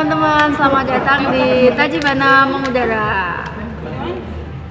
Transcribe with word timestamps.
teman-teman, 0.00 0.48
selamat 0.56 0.86
datang 0.96 1.20
di 1.28 1.68
Tajibana 1.76 2.48
Mengudara. 2.48 3.44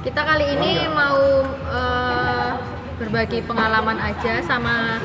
Kita 0.01 0.25
kali 0.25 0.57
ini 0.57 0.89
mau 0.89 1.45
eh, 1.69 2.49
berbagi 2.97 3.45
pengalaman 3.45 4.01
aja 4.01 4.41
sama 4.41 4.97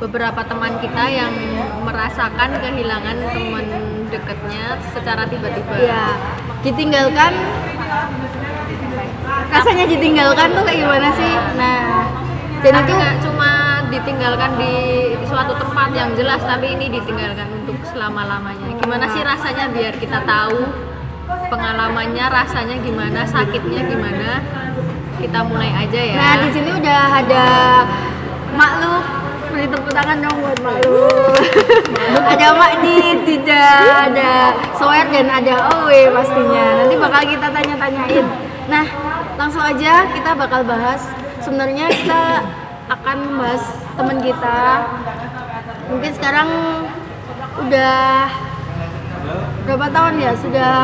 beberapa 0.00 0.40
teman 0.40 0.72
kita 0.80 1.04
yang 1.12 1.36
merasakan 1.84 2.64
kehilangan 2.64 3.16
teman 3.36 3.66
dekatnya 4.08 4.80
secara 4.88 5.28
tiba-tiba. 5.28 5.74
Ya, 5.84 6.16
ditinggalkan. 6.64 7.36
Rasanya 9.52 9.84
ditinggalkan 9.84 10.48
tuh 10.48 10.64
kayak 10.64 10.80
gimana 10.80 11.08
sih? 11.12 11.34
Nah, 11.60 12.08
dan 12.64 12.72
Tapi 12.72 12.88
itu 12.88 13.28
cuma 13.28 13.69
ditinggalkan 13.90 14.50
di 14.56 14.74
suatu 15.26 15.52
tempat 15.58 15.90
yang 15.92 16.14
jelas, 16.14 16.40
tapi 16.46 16.78
ini 16.78 16.86
ditinggalkan 16.88 17.50
untuk 17.62 17.76
selama-lamanya. 17.90 18.78
Gimana 18.78 19.04
sih 19.10 19.20
rasanya 19.20 19.68
biar 19.74 19.94
kita 19.98 20.22
tahu 20.22 20.70
pengalamannya, 21.50 22.24
rasanya 22.30 22.76
gimana, 22.80 23.26
sakitnya 23.26 23.82
gimana? 23.90 24.40
Kita 25.18 25.44
mulai 25.44 25.68
aja 25.74 26.00
ya. 26.00 26.16
Nah, 26.16 26.34
di 26.46 26.48
sini 26.54 26.70
udah 26.72 27.02
ada 27.20 27.46
makhluk 28.56 29.04
beri 29.50 29.66
tepuk 29.66 29.90
tangan 29.90 30.22
dong 30.22 30.36
buat 30.38 30.58
makhluk. 30.62 31.34
ada 32.22 32.46
Makdit, 32.54 33.18
tidak 33.26 33.82
ada 34.06 34.54
Soer 34.78 35.10
dan 35.10 35.26
ada 35.26 35.54
Owe 35.74 36.00
pastinya. 36.14 36.66
Nanti 36.80 36.94
bakal 36.94 37.22
kita 37.26 37.46
tanya-tanyain. 37.50 38.26
Nah, 38.70 38.86
langsung 39.34 39.60
aja 39.66 40.06
kita 40.14 40.30
bakal 40.38 40.62
bahas. 40.62 41.10
Sebenarnya 41.42 41.90
kita 41.90 42.46
akan 42.90 43.16
membahas 43.22 43.64
teman 43.94 44.18
kita. 44.18 44.58
Mungkin 45.90 46.10
sekarang 46.14 46.48
udah 47.66 48.26
berapa 49.66 49.86
tahun 49.94 50.14
ya? 50.18 50.32
Sudah 50.34 50.74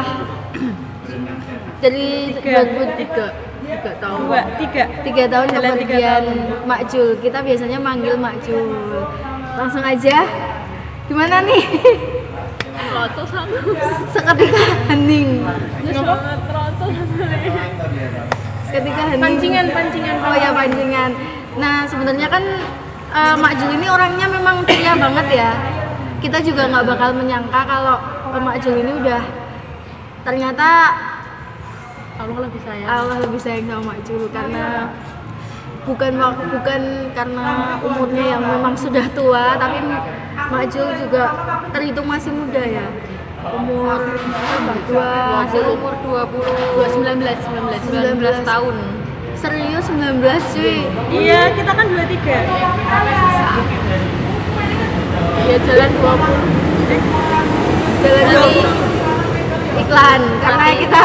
dari 1.83 2.31
2003 2.39 3.47
tiga. 3.67 3.91
Tahun. 3.99 4.19
Dua 4.31 4.41
tiga. 4.63 4.85
Tiga 5.03 5.25
tahun 5.27 5.47
Jalan 5.51 5.75
tiga 5.75 5.75
kepergian 5.83 6.25
Mak 6.71 6.83
Jul. 6.87 7.19
Kita 7.19 7.39
biasanya 7.43 7.79
manggil 7.83 8.15
Mak 8.15 8.37
Jul. 8.47 8.71
Langsung 9.59 9.83
aja. 9.83 10.23
Gimana 11.11 11.43
nih? 11.43 11.65
Roto 12.95 13.23
sama. 13.27 13.59
seketika 14.15 14.63
hening. 14.95 15.43
Seketika 18.71 19.03
hening. 19.11 19.23
Pancingan 19.23 19.67
pancingan. 19.75 20.17
Oh 20.23 20.35
ya 20.39 20.51
pancingan 20.55 21.11
nah 21.57 21.89
sebenarnya 21.89 22.29
kan 22.29 22.45
eh, 23.13 23.37
Mak 23.37 23.53
Jul 23.57 23.71
ini 23.81 23.87
orangnya 23.89 24.27
memang 24.29 24.65
ceria 24.69 24.93
banget 24.97 25.27
ya 25.33 25.51
kita 26.21 26.39
juga 26.41 26.69
nggak 26.69 26.85
bakal 26.85 27.11
menyangka 27.17 27.61
kalau 27.65 27.97
eh, 28.33 28.43
Mak 28.43 28.57
Jul 28.61 28.77
ini 28.81 28.93
udah 29.01 29.23
ternyata 30.27 30.69
Allah 32.17 32.49
lebih 32.49 32.61
sayang. 32.65 32.89
Allah 32.89 33.17
lebih 33.29 33.41
sayang 33.41 33.67
sama 33.69 33.83
Mak 33.93 33.99
Jul 34.09 34.25
karena 34.33 34.89
bukan 35.87 36.13
bukan 36.51 36.83
karena 37.15 37.47
umurnya 37.79 38.25
yang 38.35 38.43
memang 38.43 38.75
sudah 38.75 39.07
tua 39.15 39.55
tapi 39.61 39.79
Mak 40.37 40.65
Jul 40.73 40.89
juga 40.99 41.25
terhitung 41.71 42.09
masih 42.09 42.33
muda 42.33 42.63
ya 42.65 42.87
umur 43.47 44.01
berapa? 44.03 44.73
dua 44.91 45.11
Masih 45.47 45.63
umur 45.71 45.95
20 46.03 47.07
19 47.07 47.23
19 47.23 48.43
19 48.43 48.43
tahun. 48.43 48.77
Serius 49.37 49.85
19 49.93 50.25
cuy. 50.57 50.89
Iya 51.13 51.53
kita 51.53 51.73
kan 51.77 51.87
dua 51.93 52.05
tiga. 52.09 52.39
Ya 55.47 55.57
jalan 55.63 55.91
20 55.95 56.17
jalan 58.03 58.25
Tapi 58.27 58.59
iklan 59.77 60.21
karena 60.43 60.67
kita 60.81 61.05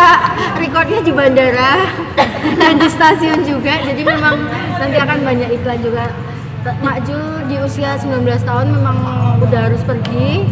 recordnya 0.57 0.99
di 1.03 1.11
bandara 1.13 1.73
dan 2.59 2.73
di 2.79 2.87
stasiun 2.89 3.45
juga 3.45 3.77
jadi 3.83 4.01
memang 4.01 4.47
nanti 4.79 4.97
akan 4.97 5.19
banyak 5.21 5.49
iklan 5.61 5.79
juga. 5.83 6.09
Mak 6.61 7.09
Jul 7.09 7.49
di 7.49 7.57
usia 7.57 7.97
19 7.97 8.21
tahun 8.45 8.67
memang 8.69 8.97
udah 9.41 9.61
harus 9.69 9.81
pergi. 9.81 10.45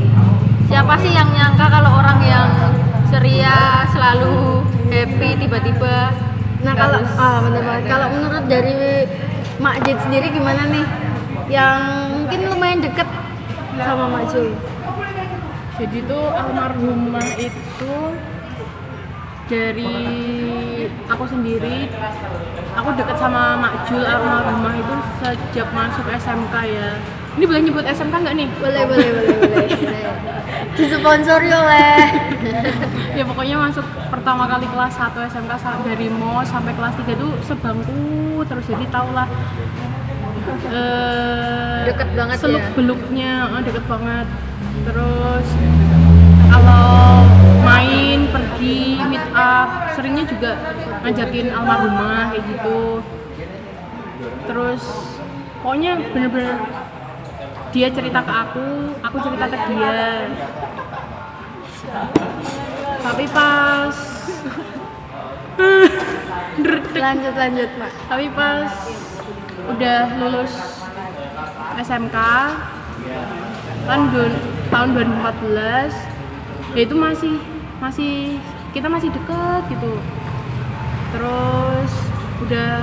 Siapa 0.69 1.01
sih 1.01 1.13
yang 1.13 1.29
nyangka 1.33 1.65
kalau 1.69 2.01
orang 2.01 2.19
yang 2.25 2.49
ceria 3.09 3.85
selalu 3.89 4.61
happy 4.89 5.37
tiba-tiba 5.41 6.13
nah 6.59 6.73
kalau 6.75 6.99
ah 7.15 7.37
bener 7.39 7.61
banget. 7.63 7.83
kalau 7.87 8.07
menurut 8.11 8.43
dari 8.51 8.75
Mak 9.59 9.75
Jit 9.83 9.99
sendiri 9.99 10.31
gimana 10.31 10.71
nih? 10.71 10.87
Yang 11.51 11.79
mungkin 12.15 12.39
lumayan 12.47 12.79
deket 12.79 13.07
sama 13.79 14.05
Mak 14.11 14.23
Jul 14.31 14.51
jadi 15.79 15.97
tuh 16.11 16.27
almarhumah 16.27 17.23
itu 17.39 17.95
dari 19.47 19.95
aku 21.07 21.23
sendiri 21.23 21.87
aku 22.75 22.89
deket 22.99 23.15
sama 23.15 23.55
Mak 23.55 23.87
Jul 23.87 24.03
almarhumah 24.03 24.75
itu 24.75 24.95
sejak 25.23 25.71
masuk 25.71 26.03
SMK 26.11 26.55
ya 26.67 26.99
ini 27.37 27.43
boleh 27.45 27.61
nyebut 27.61 27.85
SMK 27.85 28.15
nggak 28.15 28.35
nih 28.35 28.47
boleh 28.57 28.83
boleh 28.89 29.09
boleh 29.13 29.35
boleh, 29.37 29.67
boleh. 29.69 30.03
disponsori 30.73 31.49
oleh 31.51 31.97
ya 33.13 33.23
pokoknya 33.27 33.55
masuk 33.59 33.85
pertama 34.09 34.49
kali 34.49 34.65
kelas 34.71 34.93
1 34.97 35.29
SMK 35.29 35.53
dari 35.85 36.07
MOS 36.09 36.49
sampai 36.49 36.73
kelas 36.73 36.95
3 36.97 37.19
tuh 37.19 37.31
sebangku 37.45 38.41
terus 38.47 38.65
jadi 38.65 38.85
tau 38.89 39.09
lah 39.13 39.27
eh, 40.71 41.83
Deket 41.93 42.09
banget 42.15 42.37
ya? 42.37 42.41
seluk 42.41 42.65
beluknya 42.73 43.31
eh, 43.53 43.61
deket 43.67 43.85
banget 43.85 44.27
terus 44.87 45.47
kalau 46.49 47.27
main 47.61 48.19
pergi 48.31 48.97
meet 49.05 49.25
up 49.37 49.93
seringnya 49.93 50.25
juga 50.25 50.51
ngajakin 51.05 51.47
almarhumah 51.53 52.33
kayak 52.33 52.43
gitu 52.47 53.03
terus 54.49 54.81
pokoknya 55.61 55.91
bener-bener 56.09 56.57
dia 57.69 57.87
cerita 57.93 58.19
ke 58.25 58.33
aku 58.33 58.67
aku 59.05 59.17
cerita 59.21 59.45
ke 59.49 59.57
dia. 59.69 60.27
Tapi 62.99 63.25
pas 63.29 63.95
lanjut 66.99 67.33
lanjut 67.35 67.69
Mak 67.79 67.93
tapi 68.11 68.25
pas 68.35 68.71
udah 69.69 69.99
lulus 70.19 70.53
SMK 71.79 72.17
kan 73.87 73.99
tahun 74.69 74.89
2014 74.93 76.75
ya 76.75 76.81
itu 76.85 76.95
masih 76.95 77.35
masih 77.79 78.37
kita 78.75 78.85
masih 78.85 79.09
deket 79.09 79.61
gitu. 79.73 79.93
Terus 81.09 81.91
udah 82.45 82.73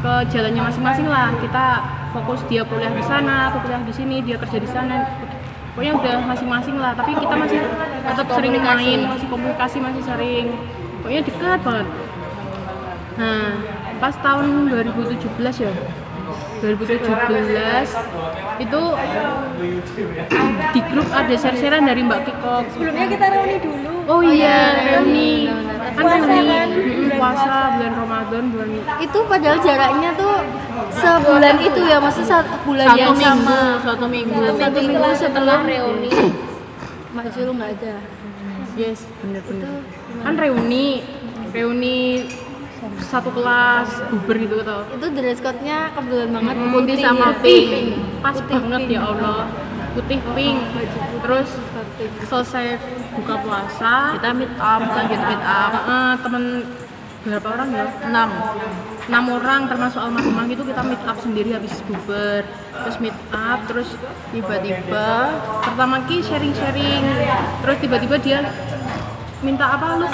ke 0.00 0.12
jalannya 0.32 0.62
masing-masing 0.64 1.06
lah. 1.10 1.36
Kita 1.36 1.66
fokus 2.16 2.40
dia 2.48 2.62
kuliah 2.64 2.88
di 2.90 3.04
sana 3.04 3.52
aku 3.52 3.60
kuliah 3.62 3.82
di 3.84 3.92
sini 3.92 4.24
dia 4.24 4.36
kerja 4.36 4.56
di 4.56 4.66
sana 4.66 4.96
pokoknya 5.72 5.92
udah 5.94 6.16
masing-masing 6.24 6.76
lah 6.76 6.96
tapi 6.96 7.12
kita 7.12 7.34
masih 7.36 7.60
tetap 8.02 8.26
sering 8.32 8.56
main 8.56 8.98
masih 9.04 9.28
komunikasi 9.28 9.76
masih 9.78 10.02
sering 10.02 10.46
pokoknya 11.00 11.22
dekat 11.22 11.60
banget 11.60 11.88
Nah, 13.16 13.48
pas 13.96 14.12
tahun 14.12 14.68
2017 14.68 15.16
ya. 15.56 15.72
2017 16.60 17.00
itu 18.60 18.82
di 20.68 20.80
grup 20.84 21.08
ada 21.10 21.32
share-sharean 21.32 21.84
dari 21.84 22.04
Mbak 22.04 22.20
Kiko. 22.24 22.54
sebelumnya 22.72 23.06
kita 23.08 23.24
reuni 23.30 23.56
dulu 23.56 23.88
Oh 24.06 24.20
iya, 24.20 24.58
reuni. 24.84 25.48
Kan 25.96 26.04
Puasa 26.04 26.16
reuni 26.20 26.44
kan? 26.46 26.68
mm, 26.68 27.08
puasa 27.16 27.44
bulan 27.72 27.75
Ramadan 28.06 28.44
bulan 28.54 28.68
itu 29.02 29.18
padahal 29.26 29.58
jaraknya 29.58 30.10
tuh 30.14 30.34
sebulan 30.94 31.56
itu 31.58 31.80
ya 31.90 31.98
maksudnya 31.98 32.30
satu 32.38 32.54
bulan 32.62 32.86
satu 32.86 33.02
yang 33.02 33.14
minggu 33.18 33.42
sama. 33.42 33.60
satu 33.82 34.06
minggu. 34.06 34.40
Satu 34.54 34.78
minggu 34.78 35.10
setelah 35.18 35.58
reuni. 35.66 36.10
Mak 37.10 37.26
Jul 37.34 37.50
nggak 37.50 37.70
ada. 37.82 37.94
Yes, 38.78 39.10
bener-bener. 39.18 39.82
Kan 40.22 40.34
reuni, 40.38 41.02
reuni 41.50 42.30
satu 43.02 43.34
kelas 43.34 43.88
buber 44.14 44.36
gitu 44.38 44.62
tau. 44.62 44.86
itu 44.86 45.06
dress 45.16 45.40
code-nya 45.42 45.90
kebetulan 45.96 46.28
banget 46.30 46.56
putih 46.70 46.96
ya. 47.00 47.04
sama 47.10 47.28
Pink, 47.42 47.66
pink. 47.72 47.88
Pas 48.22 48.36
banget 48.38 48.82
ya 48.86 49.00
Allah. 49.02 49.50
Putih 49.98 50.18
pink. 50.36 50.58
Terus 51.26 51.48
selesai 52.30 52.78
buka 53.18 53.34
puasa, 53.42 54.14
kita 54.14 54.30
meet 54.30 54.52
up. 54.62 54.80
lanjut 54.86 55.20
meet 55.26 55.42
up. 55.42 55.72
Eh, 55.74 56.14
temen 56.22 56.44
berapa 57.26 57.48
orang 57.50 57.68
ya? 57.74 57.86
enam. 58.06 58.28
Enam 59.06 59.24
orang 59.34 59.60
termasuk 59.66 59.98
almarhumah 59.98 60.46
gitu 60.46 60.62
kita 60.62 60.82
meet 60.82 61.02
up 61.02 61.18
sendiri 61.18 61.54
habis 61.54 61.78
buber 61.86 62.42
terus 62.76 62.96
meet 62.98 63.18
up 63.30 63.58
terus 63.66 63.88
tiba-tiba 64.30 65.08
pertama 65.62 66.06
ki 66.06 66.22
sharing-sharing. 66.22 67.02
Terus 67.62 67.76
tiba-tiba 67.82 68.16
dia 68.18 68.38
minta 69.42 69.66
apa 69.66 69.86
lu? 69.98 70.06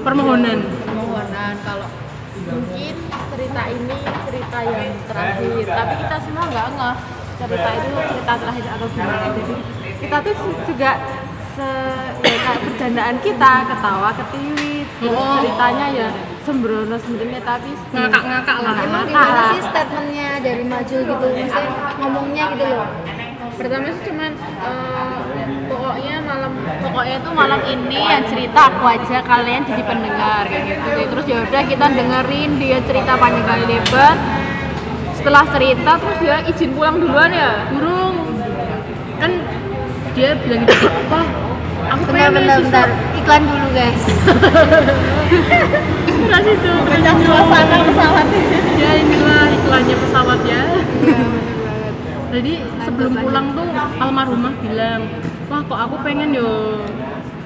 Permohonan. 0.00 0.58
Permohonan 0.86 1.54
kalau 1.62 1.88
mungkin 2.40 2.94
cerita 3.30 3.62
ini 3.68 3.94
cerita 4.26 4.58
yang 4.62 4.94
terakhir. 5.06 5.64
Tapi 5.66 5.94
kita 6.00 6.16
semua 6.22 6.44
nggak 6.48 6.66
ngeh. 6.74 6.96
Cerita 7.40 7.70
itu 7.72 7.88
cerita 8.14 8.32
terakhir 8.36 8.64
atau 8.68 8.86
gimana. 8.92 9.26
Jadi 9.32 9.54
kita 10.00 10.16
tuh 10.22 10.34
juga 10.66 10.90
se- 11.54 12.12
ya 12.20 12.36
kayak 12.40 12.60
bercandaan 12.62 13.16
kita 13.20 13.52
ketawa 13.68 14.10
ketiwi 14.16 14.69
Oh. 15.00 15.40
ceritanya 15.40 15.86
ya 15.96 16.08
sembrono 16.44 16.96
sebenarnya 17.00 17.40
tapi 17.40 17.70
ngakak-ngakak 17.88 18.56
lah 18.60 18.74
Emang 18.84 19.04
gimana 19.08 19.42
sih 19.56 19.62
statementnya 19.64 20.28
dari 20.44 20.64
maju 20.68 20.96
gitu? 21.00 21.26
Maksudnya 21.32 21.72
ngomongnya 21.96 22.44
gitu 22.52 22.66
loh. 22.68 22.88
pertama 23.60 23.92
sih 23.92 24.02
cuman 24.08 24.30
eh, 24.40 25.18
pokoknya 25.68 26.14
malam 26.24 26.52
pokoknya 26.80 27.16
itu 27.20 27.30
malam 27.36 27.60
ini 27.68 28.00
yang 28.00 28.24
cerita 28.24 28.60
aku 28.72 28.84
aja 28.88 29.18
kalian 29.20 29.60
jadi 29.68 29.82
pendengar 29.84 30.42
kayak 30.48 30.64
gitu 30.64 30.86
Jadi 30.88 31.04
terus 31.12 31.24
ya 31.28 31.38
udah 31.44 31.62
kita 31.68 31.86
dengerin 31.92 32.50
dia 32.56 32.78
cerita 32.88 33.12
panjang 33.20 33.44
kali 33.44 33.64
lebar 33.68 34.16
setelah 35.12 35.44
cerita 35.52 35.92
terus 36.00 36.16
dia 36.24 36.36
izin 36.48 36.70
pulang 36.72 36.96
duluan 37.04 37.28
ya 37.28 37.68
burung 37.68 38.16
kan 39.20 39.32
dia 40.16 40.32
bilang 40.40 40.64
gitu 40.64 40.88
wah 41.12 41.26
aku 41.92 42.02
pengen 42.08 42.30
bentar, 42.40 42.58
bentar. 42.64 42.88
Iklan 43.20 43.42
dulu 43.44 43.68
guys. 43.76 44.02
terus 46.30 46.46
itu. 46.46 46.72
Pecah 46.88 47.16
suasana 47.20 47.76
pesawat. 47.84 48.26
Ya 48.80 48.90
inilah 48.96 49.44
iklannya 49.52 49.96
pesawat 50.00 50.40
ya. 50.48 50.62
Jadi 52.34 52.52
sebelum 52.86 53.12
pulang 53.18 53.46
tuh 53.58 53.66
almarhumah 53.98 54.54
bilang 54.62 55.10
wah 55.50 55.66
kok 55.66 55.80
aku 55.82 55.96
pengen 56.06 56.30
yo 56.30 56.78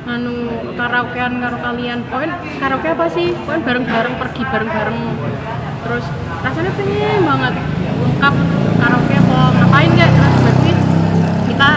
nganu 0.05 0.35
karaokean 0.79 1.41
karo 1.41 1.57
kalian. 1.59 1.99
Pokoknya 2.07 2.37
karaoke 2.61 2.89
apa 2.93 3.07
sih? 3.11 3.33
Pokoknya 3.33 3.63
bareng-bareng 3.65 4.15
pergi 4.21 4.43
bareng-bareng. 4.45 4.99
Terus 5.85 6.05
rasanya 6.45 6.73
pengen 6.77 7.21
banget 7.25 7.55
lengkap 8.05 8.35
karaoke 8.79 9.15
apa 9.17 9.39
ngapain 9.57 9.91
gak 9.97 10.11
terus 10.13 10.35
berarti 10.45 10.73
kita 11.49 11.71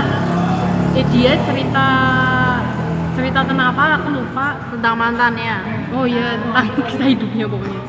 ya 0.98 1.04
dia 1.14 1.32
cerita 1.48 1.88
cerita 3.18 3.42
tentang 3.42 3.74
apa 3.74 3.98
aku 3.98 4.08
lupa 4.14 4.46
tentang 4.70 4.94
mantannya 4.94 5.58
Oh 5.90 6.06
iya, 6.06 6.38
tentang 6.38 6.68
kisah 6.88 7.08
hidupnya 7.10 7.46
pokoknya. 7.50 7.82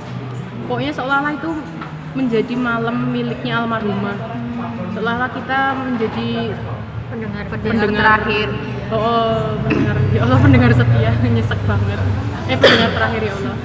Pokoknya 0.64 0.92
seolah-olah 0.96 1.32
itu 1.36 1.50
menjadi 2.16 2.54
malam 2.56 2.96
miliknya 3.12 3.52
almarhumah. 3.60 4.16
Seolah-olah 4.96 5.30
kita 5.36 5.60
menjadi 5.76 6.28
pendengar 7.08 7.44
pendengar 7.48 7.88
terakhir 7.88 8.48
oh, 8.92 9.00
oh, 9.00 9.40
pendengar 9.64 9.96
ya 10.12 10.20
Allah 10.28 10.38
pendengar 10.44 10.70
setia 10.72 11.12
nyesek 11.36 11.60
banget. 11.68 12.00
Eh 12.48 12.56
pendengar 12.56 12.90
terakhir 12.96 13.20
ya 13.20 13.32
Allah. 13.36 13.56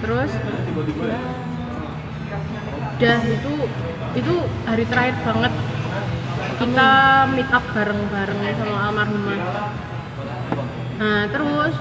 Terus 0.00 0.30
udah 3.00 3.20
itu 3.24 3.52
itu 4.12 4.34
hari 4.68 4.84
terakhir 4.84 5.16
banget 5.24 5.52
kita 6.60 6.90
meet 7.32 7.48
up 7.48 7.64
bareng-bareng 7.72 8.40
sama 8.60 8.76
almarhumah. 8.88 9.40
Nah 11.00 11.28
terus 11.32 11.74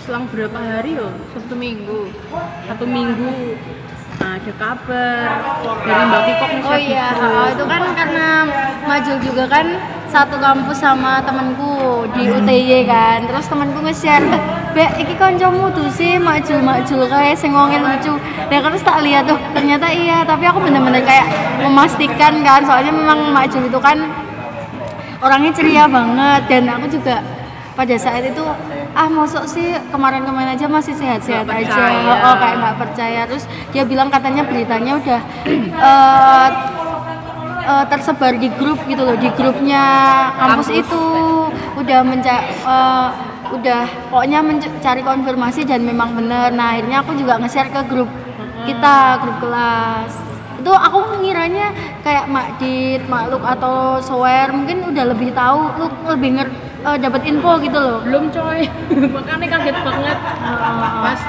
selang 0.00 0.26
berapa 0.30 0.58
hari 0.58 0.98
yo? 0.98 1.08
Satu 1.36 1.54
minggu. 1.54 2.10
Satu 2.66 2.84
minggu. 2.86 3.58
Nah, 4.20 4.36
ada 4.36 4.52
kabar 4.60 5.28
dari 5.80 6.02
Mbak 6.12 6.22
Kikok 6.28 6.50
nih 6.52 6.62
Oh 6.68 6.76
iya, 6.76 7.08
oh, 7.16 7.48
itu 7.56 7.64
kan 7.64 7.82
karena 7.96 8.28
Majul 8.84 9.16
juga 9.24 9.48
kan 9.48 9.66
satu 10.12 10.36
kampus 10.36 10.76
sama 10.76 11.24
temanku 11.24 12.04
di 12.12 12.28
UTY 12.28 12.84
kan. 12.84 13.24
Terus 13.24 13.48
temanku 13.48 13.80
nge-share, 13.80 14.20
"Eh, 14.28 14.42
Bek, 14.76 14.90
iki 15.00 15.14
kancamu 15.16 15.72
tuh 15.72 15.88
sih 15.88 16.20
Majul 16.20 17.08
kayak 17.08 17.32
sing 17.32 17.56
wonge 17.56 17.80
lucu." 17.80 18.20
Dan 18.52 18.60
terus 18.60 18.84
tak 18.84 19.00
lihat 19.00 19.24
tuh, 19.24 19.40
ternyata 19.56 19.88
iya, 19.88 20.20
tapi 20.28 20.44
aku 20.44 20.60
bener-bener 20.68 21.00
kayak 21.00 21.24
memastikan 21.64 22.44
kan, 22.44 22.60
soalnya 22.66 22.92
memang 22.92 23.32
Majul 23.32 23.72
itu 23.72 23.80
kan 23.80 24.04
orangnya 25.20 25.52
ceria 25.52 25.84
banget 25.86 26.42
dan 26.48 26.62
aku 26.72 26.86
juga 26.88 27.20
pada 27.76 27.96
saat 27.96 28.26
itu 28.26 28.44
ah 28.92 29.08
masuk 29.08 29.46
sih 29.46 29.72
kemarin-kemarin 29.88 30.58
aja 30.58 30.66
masih 30.66 30.92
sehat-sehat 30.92 31.46
aja. 31.46 31.70
percaya. 31.70 32.12
oh 32.26 32.34
kayak 32.36 32.56
nggak 32.58 32.76
percaya. 32.76 33.20
Terus 33.30 33.44
dia 33.70 33.82
bilang 33.86 34.08
katanya 34.10 34.42
beritanya 34.44 34.92
udah 34.98 35.20
eh, 35.88 36.48
eh, 37.64 37.84
tersebar 37.88 38.36
di 38.36 38.50
grup 38.58 38.82
gitu 38.84 39.02
loh 39.06 39.16
di 39.16 39.30
grupnya 39.32 39.84
kampus, 40.36 40.68
Kampus. 40.68 40.82
itu. 40.82 41.04
Udah 41.78 42.00
menca 42.04 42.36
eh, 42.44 43.08
udah 43.50 43.82
pokoknya 44.12 44.40
mencari 44.44 45.02
konfirmasi 45.06 45.64
dan 45.64 45.80
memang 45.86 46.12
bener. 46.18 46.52
Nah 46.52 46.76
akhirnya 46.76 47.00
aku 47.00 47.16
juga 47.16 47.38
nge-share 47.40 47.70
ke 47.70 47.82
grup 47.88 48.10
kita 48.68 49.16
grup 49.24 49.40
kelas 49.40 50.29
itu 50.60 50.72
aku 50.76 51.24
ngiranya 51.24 51.72
kayak 52.04 52.28
Mak 52.28 52.60
Dit, 52.60 53.02
Mak 53.08 53.32
Luk 53.32 53.40
atau 53.40 53.96
Sower 54.04 54.52
mungkin 54.52 54.92
udah 54.92 55.04
lebih 55.08 55.32
tahu 55.32 55.60
lu 55.80 55.86
lebih 56.12 56.36
nger 56.36 56.48
eh, 56.84 56.96
dapat 57.00 57.24
info 57.24 57.56
gitu 57.64 57.78
loh 57.80 57.98
belum 58.04 58.28
coy 58.28 58.68
makanya 59.16 59.46
kaget 59.56 59.76
banget 59.80 60.18
pas 61.00 61.20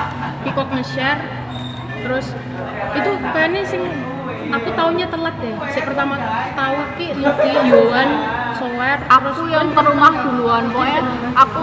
Kikok 0.42 0.68
nge-share 0.74 1.22
terus 2.02 2.34
itu 2.98 3.12
kayaknya 3.30 3.62
sing 3.62 3.84
aku 4.52 4.68
taunya 4.76 5.06
telat 5.08 5.36
deh 5.40 5.54
si 5.72 5.80
pertama 5.80 6.18
tahu 6.58 6.78
ki 7.00 7.08
Lucky 7.16 7.50
Yohan 7.72 8.10
Sower 8.58 9.00
aku 9.08 9.48
yang 9.48 9.72
ke 9.72 9.82
rumah 9.82 10.12
duluan 10.22 10.70
pokoknya 10.70 11.02
aku. 11.34 11.62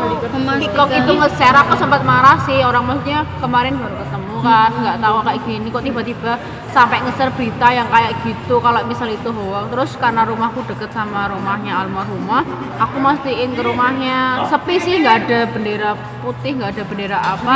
Kikok 0.63 0.89
itu 0.95 1.13
nge-share 1.21 1.59
aku 1.59 1.75
sempat 1.77 2.01
marah 2.07 2.39
sih 2.49 2.65
orang 2.65 2.87
maksudnya 2.87 3.29
kemarin 3.43 3.77
baru 3.77 3.95
ketemu 4.03 4.28
kan 4.41 4.71
nggak 4.73 4.99
tahu 5.03 5.17
kayak 5.27 5.41
gini. 5.45 5.67
Kok 5.69 5.85
tiba-tiba 5.85 6.33
sampai 6.71 7.01
nge-share 7.03 7.33
berita 7.35 7.69
yang 7.73 7.89
kayak 7.89 8.13
gitu 8.23 8.61
kalau 8.63 8.81
misal 8.87 9.09
itu 9.11 9.29
hoax. 9.33 9.65
Terus 9.73 9.91
karena 9.99 10.23
rumahku 10.25 10.61
deket 10.69 10.91
sama 10.95 11.29
rumahnya 11.33 11.79
almarhumah 11.85 12.43
aku 12.79 12.97
mastiin 13.03 13.53
ke 13.55 13.63
rumahnya. 13.63 14.47
Sepi 14.49 14.75
sih 14.79 15.03
nggak 15.03 15.17
ada 15.27 15.39
bendera 15.51 15.91
putih 16.23 16.59
nggak 16.59 16.71
ada 16.77 16.83
bendera 16.87 17.19
apa. 17.19 17.53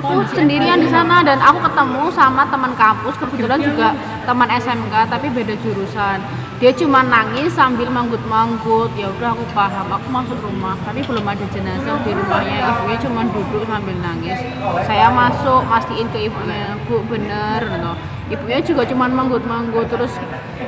Aku 0.00 0.24
sendirian 0.32 0.78
di 0.80 0.88
sana 0.90 1.22
dan 1.22 1.38
aku 1.40 1.58
ketemu 1.66 2.02
sama 2.12 2.46
teman 2.48 2.72
kampus. 2.74 3.14
Kebetulan 3.20 3.60
juga 3.62 3.94
teman 4.26 4.48
SMK 4.50 4.94
tapi 5.10 5.26
beda 5.32 5.54
jurusan 5.62 6.18
dia 6.60 6.68
cuma 6.76 7.00
nangis 7.00 7.56
sambil 7.56 7.88
manggut-manggut. 7.88 8.92
Ya 8.92 9.08
udah 9.08 9.32
aku 9.32 9.48
paham. 9.56 9.88
Aku 9.96 10.06
masuk 10.12 10.36
rumah 10.44 10.76
tapi 10.84 11.00
belum 11.00 11.24
ada 11.24 11.40
jenazah 11.48 11.96
di 12.04 12.12
rumahnya. 12.12 12.76
Ibunya 12.76 12.96
cuma 13.00 13.24
duduk 13.32 13.64
sambil 13.64 13.96
nangis. 13.96 14.38
Saya 14.84 15.08
masuk 15.08 15.64
mastiin 15.64 16.06
ke 16.12 16.28
ibunya. 16.28 16.76
Bu 16.84 17.00
bener 17.08 17.64
gitu. 17.64 17.92
ibunya 18.30 18.62
juga 18.62 18.86
cuma 18.86 19.10
manggut-manggut 19.10 19.90
terus 19.90 20.14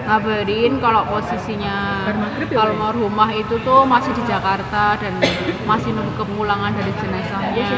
ngabarin 0.03 0.83
kalau 0.83 1.07
posisinya 1.07 2.11
kalau 2.51 2.75
mau 2.75 2.91
rumah 2.91 3.31
itu 3.31 3.55
tuh 3.63 3.87
masih 3.87 4.11
di 4.19 4.23
Jakarta 4.27 4.99
dan 4.99 5.15
masih 5.63 5.95
nunggu 5.95 6.11
kepulangan 6.19 6.75
dari 6.75 6.91
jenazahnya. 6.99 7.69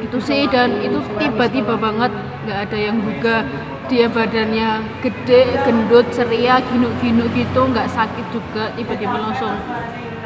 Itu 0.00 0.16
sih 0.24 0.48
dan 0.48 0.80
itu 0.80 1.04
tiba-tiba 1.20 1.76
banget 1.76 2.16
nggak 2.48 2.58
ada 2.70 2.78
yang 2.80 2.96
duga 3.04 3.44
dia 3.90 4.06
badannya 4.06 4.82
gede 5.02 5.58
gendut 5.66 6.06
ceria 6.14 6.62
ginuk-ginuk 6.70 7.28
gitu 7.34 7.60
nggak 7.70 7.90
sakit 7.90 8.26
juga 8.30 8.70
tiba-tiba 8.78 9.16
langsung 9.18 9.54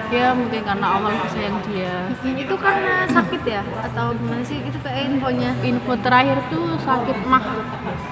ya 0.06 0.30
mungkin 0.30 0.62
karena 0.62 0.86
Allah 0.86 1.12
sayang 1.34 1.58
dia. 1.66 2.06
Itu 2.22 2.54
karena 2.54 3.10
sakit 3.10 3.42
ya? 3.42 3.62
Atau 3.82 4.14
gimana 4.14 4.42
sih? 4.46 4.62
Itu 4.62 4.78
kayak 4.78 5.10
infonya? 5.10 5.50
Info 5.66 5.98
terakhir 5.98 6.38
tuh 6.46 6.78
sakit 6.78 7.18
mah. 7.26 7.42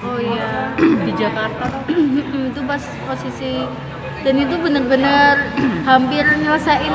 Oh 0.03 0.19
iya. 0.19 0.75
Di 1.07 1.11
Jakarta. 1.15 1.87
Itu 2.51 2.59
pas 2.67 2.83
posisi 3.07 3.63
dan 4.25 4.41
itu 4.41 4.57
bener-bener 4.57 5.53
hampir 5.85 6.25
nyelesain 6.25 6.93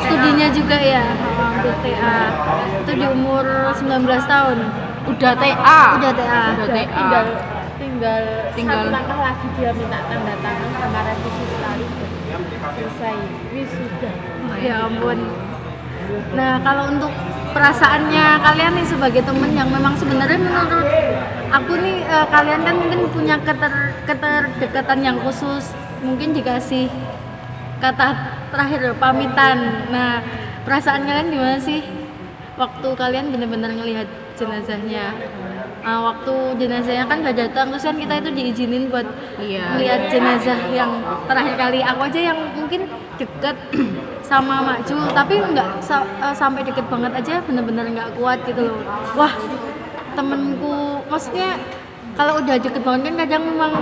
studinya 0.00 0.48
juga 0.56 0.80
ya? 0.80 1.04
Hampir 1.36 1.74
TA 1.84 2.32
itu 2.80 2.92
di 2.96 3.06
umur 3.12 3.44
19 3.76 4.08
tahun. 4.24 4.58
Udah 5.04 5.32
TA 5.36 5.82
udah 6.00 6.12
TA 6.16 6.42
udah 6.56 6.68
TA 6.72 7.51
tinggal 8.02 8.24
tinggal 8.58 8.82
satu 8.82 8.90
langkah 8.90 9.18
lagi 9.22 9.46
dia 9.54 9.70
minta 9.70 9.98
tanda 10.10 10.34
tangan 10.42 10.70
sama 10.74 11.00
revisi 11.06 11.44
sekali. 11.54 11.86
Selesai. 12.74 13.16
Wisuda 13.54 14.10
ya 14.58 14.74
ampun. 14.90 15.18
Nah 16.34 16.58
kalau 16.66 16.84
untuk 16.90 17.12
perasaannya 17.54 18.26
kalian 18.42 18.72
nih 18.74 18.86
sebagai 18.90 19.22
temen 19.22 19.54
yang 19.54 19.70
memang 19.70 19.94
sebenarnya 19.94 20.34
menurut 20.34 20.88
aku 21.54 21.72
nih 21.78 21.96
eh, 22.02 22.26
kalian 22.26 22.60
kan 22.66 22.74
mungkin 22.74 23.00
punya 23.14 23.36
keter 23.38 23.74
keterdekatan 24.10 24.98
yang 25.06 25.16
khusus. 25.22 25.70
Mungkin 26.02 26.34
dikasih 26.34 26.90
kata 27.78 28.18
terakhir 28.50 28.98
pamitan. 28.98 29.86
Nah 29.94 30.18
perasaan 30.66 31.06
kalian 31.06 31.30
gimana 31.30 31.58
sih? 31.62 31.86
Waktu 32.58 32.88
kalian 32.98 33.30
benar-benar 33.30 33.70
ngelihat 33.78 34.10
jenazahnya 34.34 35.14
Ah, 35.82 35.98
waktu 36.00 36.30
jenazahnya 36.56 37.04
kan 37.04 37.18
gak 37.20 37.34
datang 37.34 37.66
terus 37.68 37.82
kan 37.82 37.98
kita 37.98 38.14
itu 38.16 38.30
diizinin 38.30 38.86
buat 38.86 39.02
Iya. 39.36 39.74
melihat 39.74 40.00
jenazah 40.08 40.58
yang 40.70 40.94
terakhir 41.26 41.54
kali. 41.58 41.82
Aku 41.82 42.00
aja 42.02 42.20
yang 42.22 42.38
mungkin 42.54 42.86
deket 43.18 43.56
sama 44.22 44.62
Mak 44.62 44.86
Jul 44.86 45.02
tapi 45.10 45.42
nggak 45.42 45.82
sa- 45.82 46.06
eh, 46.22 46.30
sampai 46.32 46.62
deket 46.62 46.86
banget 46.86 47.10
aja 47.12 47.42
bener-bener 47.42 47.90
nggak 47.90 48.14
kuat 48.14 48.38
gitu 48.46 48.62
loh. 48.62 48.78
Wah 49.12 49.34
temenku 50.12 51.02
maksudnya 51.08 51.58
kalau 52.12 52.38
udah 52.38 52.56
deket 52.56 52.78
banget 52.78 53.02
kan 53.08 53.14
kadang 53.18 53.42
memang 53.48 53.72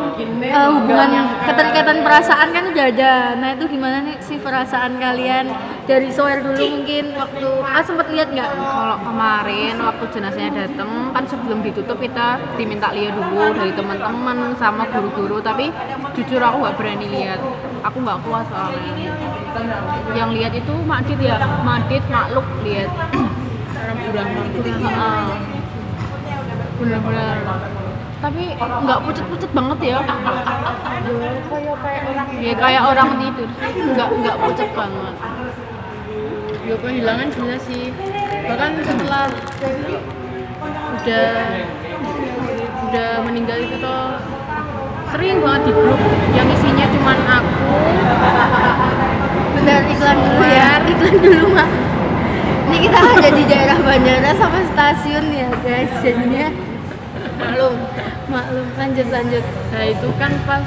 eh, 0.40 0.68
hubungan 0.70 1.10
keterikatan 1.44 2.00
perasaan 2.00 2.48
kan 2.48 2.64
udah 2.64 2.84
ada. 2.88 3.12
Nah 3.36 3.48
itu 3.52 3.64
gimana 3.68 4.00
nih 4.00 4.16
sih 4.20 4.38
perasaan 4.38 4.96
kalian 4.96 5.52
dari 5.86 6.08
Soer 6.12 6.44
dulu 6.44 6.60
mungkin 6.60 7.04
waktu 7.16 7.48
ah 7.64 7.82
sempat 7.84 8.06
lihat 8.12 8.28
nggak? 8.32 8.50
Kalau 8.52 8.98
kemarin 9.00 9.74
waktu 9.80 10.04
jenazahnya 10.12 10.52
datang 10.66 10.90
kan 11.14 11.24
sebelum 11.24 11.64
ditutup 11.64 11.96
kita 12.00 12.36
diminta 12.58 12.92
lihat 12.92 13.16
dulu 13.16 13.54
dari 13.56 13.72
teman-teman 13.72 14.54
sama 14.60 14.84
guru-guru 14.90 15.40
tapi 15.40 15.72
jujur 16.16 16.40
aku 16.42 16.56
nggak 16.64 16.76
berani 16.76 17.06
lihat. 17.08 17.40
Aku 17.86 17.96
nggak 18.04 18.18
kuat 18.26 18.44
soalnya. 18.52 19.12
Yang 20.12 20.30
lihat 20.36 20.52
itu 20.56 20.74
Makdit 20.84 21.20
ya 21.22 21.36
Makdit 21.64 22.04
Makluk 22.10 22.46
lihat. 22.66 22.90
Heeh. 24.80 25.26
bener-bener 26.80 27.36
tapi 28.20 28.52
nggak 28.60 29.00
pucet-pucet 29.04 29.50
banget 29.56 29.78
ya. 29.80 29.98
Ya 32.40 32.52
kayak 32.56 32.82
orang 32.84 33.08
tidur. 33.16 33.48
Nggak 33.96 34.08
nggak 34.20 34.36
pucet 34.44 34.68
banget 34.76 35.14
ya 36.70 36.76
kehilangan 36.78 37.28
jelas 37.34 37.60
sih. 37.66 37.90
Bahkan 38.46 38.70
setelah 38.86 39.26
udah 41.02 41.30
udah 42.86 43.10
meninggal 43.26 43.58
itu 43.58 43.76
tuh 43.82 44.04
sering 45.10 45.42
banget 45.42 45.62
di 45.66 45.72
grup. 45.74 46.00
Yang 46.30 46.48
isinya 46.62 46.86
cuman 46.94 47.18
aku 47.26 47.74
benar 49.58 49.82
iklan 49.90 50.18
dulu 50.22 50.46
ya. 50.46 50.70
Iklan 50.86 51.16
dulu 51.18 51.46
mak 51.50 51.70
ini 52.70 52.86
kita 52.86 52.98
ada 53.02 53.30
di 53.34 53.44
daerah 53.50 53.78
bandara 53.82 54.30
sama 54.38 54.62
stasiun 54.70 55.26
ya 55.34 55.50
guys. 55.66 55.90
Jadinya 56.06 56.54
maklum. 57.42 57.74
Maklum 58.30 58.66
lanjut 58.78 59.06
lanjut. 59.10 59.44
Nah 59.74 59.84
itu 59.90 60.08
kan 60.22 60.32
pas 60.46 60.62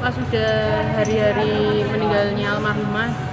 pas 0.00 0.14
udah 0.16 0.56
hari-hari 0.96 1.84
meninggalnya 1.92 2.56
almarhumah 2.56 3.31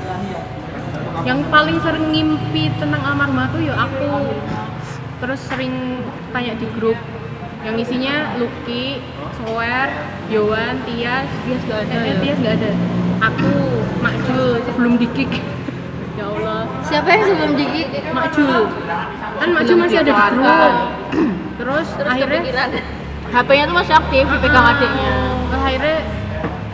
yang 1.27 1.39
paling 1.51 1.77
sering 1.83 2.11
ngimpi 2.11 2.71
tentang 2.79 3.01
almarhumah 3.03 3.51
tuh 3.51 3.61
ya 3.63 3.75
aku. 3.75 4.35
Terus 5.19 5.39
sering 5.43 5.99
tanya 6.31 6.55
di 6.55 6.67
grup. 6.79 6.95
Yang 7.59 7.75
isinya 7.88 8.39
Lucky, 8.39 9.03
Sower, 9.35 9.88
Yowan, 10.31 10.79
Tias, 10.88 11.27
Tias 11.43 11.61
gak 11.67 11.79
ada, 11.91 11.97
eh, 12.07 12.15
Tias 12.23 12.38
gak 12.39 12.55
ada. 12.55 12.71
Aku, 13.19 13.51
Makjul 13.99 14.63
sebelum 14.63 14.95
dikik. 14.95 15.31
ya 16.19 16.23
Allah, 16.23 16.63
siapa 16.88 17.07
yang 17.11 17.23
sebelum 17.27 17.51
dikit 17.59 17.88
Makjul. 18.15 18.63
Kan 19.43 19.49
Makjul 19.51 19.75
masih 19.75 19.97
ada 19.99 20.07
di 20.07 20.13
grup. 20.15 20.73
Terus, 21.59 21.88
akhirnya 21.99 22.41
HP-nya 23.29 23.63
tuh 23.67 23.75
masih 23.75 23.93
aktif 23.93 24.23
dipegang 24.23 24.65
adiknya. 24.71 25.13
Terus 25.51 25.63
akhirnya 25.67 25.97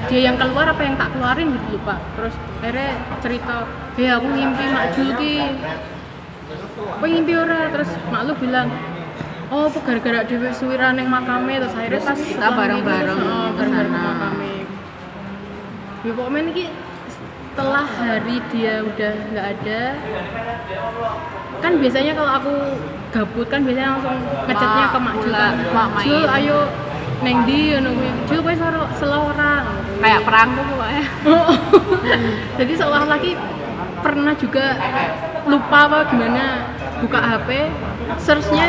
dia 0.05 0.21
yang 0.31 0.37
keluar 0.37 0.69
apa 0.69 0.81
yang 0.85 0.95
tak 0.95 1.09
keluarin 1.13 1.49
gitu 1.55 1.67
lupa 1.77 1.95
terus 2.13 2.35
akhirnya 2.61 2.89
cerita 3.21 3.55
ya 3.95 4.19
aku 4.19 4.27
ngimpi 4.27 4.63
Mak 4.69 4.85
Jul 4.95 5.09
ki. 5.15 5.37
Apa 6.75 7.05
ngimpi 7.07 7.33
ora? 7.33 7.71
Terus 7.71 7.89
mak 8.11 8.21
lu 8.27 8.33
bilang 8.37 8.67
oh 9.49 9.71
apa 9.71 9.79
gara-gara 9.81 10.21
dewe 10.27 10.49
suwiran 10.51 10.99
yang 10.99 11.09
makame. 11.09 11.57
Terus 11.63 11.73
akhirnya 11.73 12.01
pas 12.03 12.19
kita 12.19 12.47
bareng-bareng 12.51 13.19
oh, 13.23 13.49
bareng-bareng 13.55 13.93
makame. 13.93 14.53
Ya 16.05 16.11
pokoknya 16.13 16.39
ini 16.53 16.63
setelah 17.55 17.87
hari 17.87 18.37
dia 18.51 18.83
udah 18.83 19.13
nggak 19.31 19.47
ada 19.57 19.81
kan 21.63 21.71
biasanya 21.79 22.11
kalau 22.13 22.31
aku 22.35 22.53
gabut 23.15 23.47
kan 23.47 23.63
biasanya 23.63 23.95
langsung 23.95 24.17
ngechatnya 24.45 24.85
ke 24.91 24.99
Mak 24.99 25.15
Jul 25.23 25.33
kan. 25.33 25.53
Mak 25.71 25.89
ayo 26.41 26.59
neng 27.23 27.37
di 27.47 27.73
ngono 27.73 27.89
kuwi. 27.95 28.09
Jul 28.27 28.39
kowe 28.43 28.53
kayak 29.97 30.21
perang 30.23 30.49
tuh 30.53 30.65
pokoknya. 30.67 31.03
Jadi 32.59 32.73
seolah 32.75 33.03
lagi 33.07 33.31
pernah 33.99 34.33
juga 34.37 34.65
lupa 35.45 35.79
apa 35.89 35.99
gimana 36.09 36.43
buka 37.01 37.19
HP 37.19 37.49
searchnya 38.17 38.67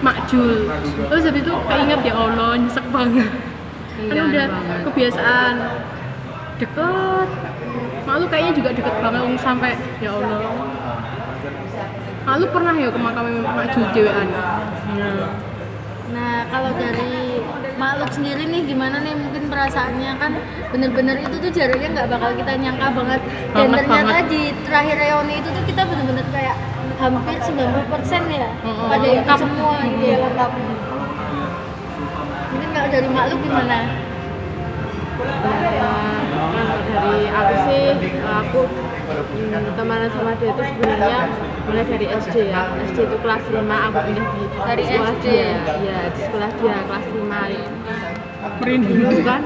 makjul. 0.00 0.70
Terus 1.10 1.22
habis 1.26 1.42
itu 1.42 1.54
keinget 1.66 2.00
ya 2.04 2.14
Allah 2.14 2.50
nyesek 2.56 2.86
banget. 2.90 3.30
Kan 4.00 4.14
Iya, 4.16 4.22
udah 4.24 4.46
banget. 4.48 4.80
kebiasaan. 4.88 5.54
Deket. 6.56 7.28
Malu 8.08 8.24
kayaknya 8.26 8.52
juga 8.56 8.70
deket 8.72 8.94
banget 9.00 9.20
Wong, 9.22 9.36
sampai 9.36 9.76
ya 10.00 10.10
Allah. 10.16 10.40
Malu 12.20 12.44
pernah 12.48 12.74
ya 12.76 12.88
ke 12.88 13.00
makam 13.00 13.26
makjul 13.44 13.84
dewean? 13.92 14.28
Nah, 16.10 16.36
kalau 16.48 16.70
dari 16.74 17.39
makhluk 17.80 18.10
sendiri 18.12 18.44
nih 18.44 18.62
gimana 18.62 19.00
nih 19.00 19.16
mungkin 19.16 19.48
perasaannya 19.48 20.12
kan 20.14 20.32
bener-bener 20.68 21.16
itu 21.18 21.36
tuh 21.38 21.50
jaraknya 21.50 21.88
nggak 21.90 22.08
bakal 22.10 22.30
kita 22.34 22.52
nyangka 22.54 22.88
banget 22.92 23.20
dan 23.50 23.66
Banget, 23.66 23.78
ternyata 23.80 24.12
banget. 24.12 24.26
di 24.28 24.42
terakhir 24.62 24.96
reuni 24.98 25.34
itu 25.40 25.48
tuh 25.48 25.64
kita 25.64 25.82
bener-bener 25.82 26.26
kayak 26.28 26.56
hampir 27.00 27.36
90% 27.40 27.56
ya 28.30 28.48
Mm-mm, 28.60 28.86
pada 28.86 29.06
lengkap. 29.08 29.36
semua 29.40 29.74
gitu 29.82 30.04
ya 30.04 30.18
lengkap 30.20 30.50
mungkin 32.50 32.68
kalau 32.70 32.88
dari 32.88 33.08
makhluk 33.08 33.38
gimana? 33.40 33.78
Nah, 35.40 35.56
dari 36.92 37.24
aku 37.30 37.54
sih 37.64 37.82
aku 38.20 38.60
temenan 39.74 40.10
sama 40.12 40.32
dia 40.38 40.50
itu 40.50 40.62
sebenarnya 40.62 41.18
mulai 41.66 41.84
dari 41.86 42.06
SD 42.10 42.36
ya. 42.50 42.62
SD 42.90 42.98
itu 43.06 43.16
kelas 43.22 43.42
5 43.46 43.56
aku 43.60 43.98
pindah 44.06 44.26
di 44.34 44.42
Dari 44.50 44.82
sekolah 44.86 45.14
SD? 45.18 45.24
dia. 45.26 45.50
ya? 45.82 45.98
Di 46.10 46.20
sekolah 46.26 46.50
dia 46.58 46.76
kelas 46.86 47.06
5 47.10 47.20
merinding. 48.60 49.24
Kan 49.24 49.42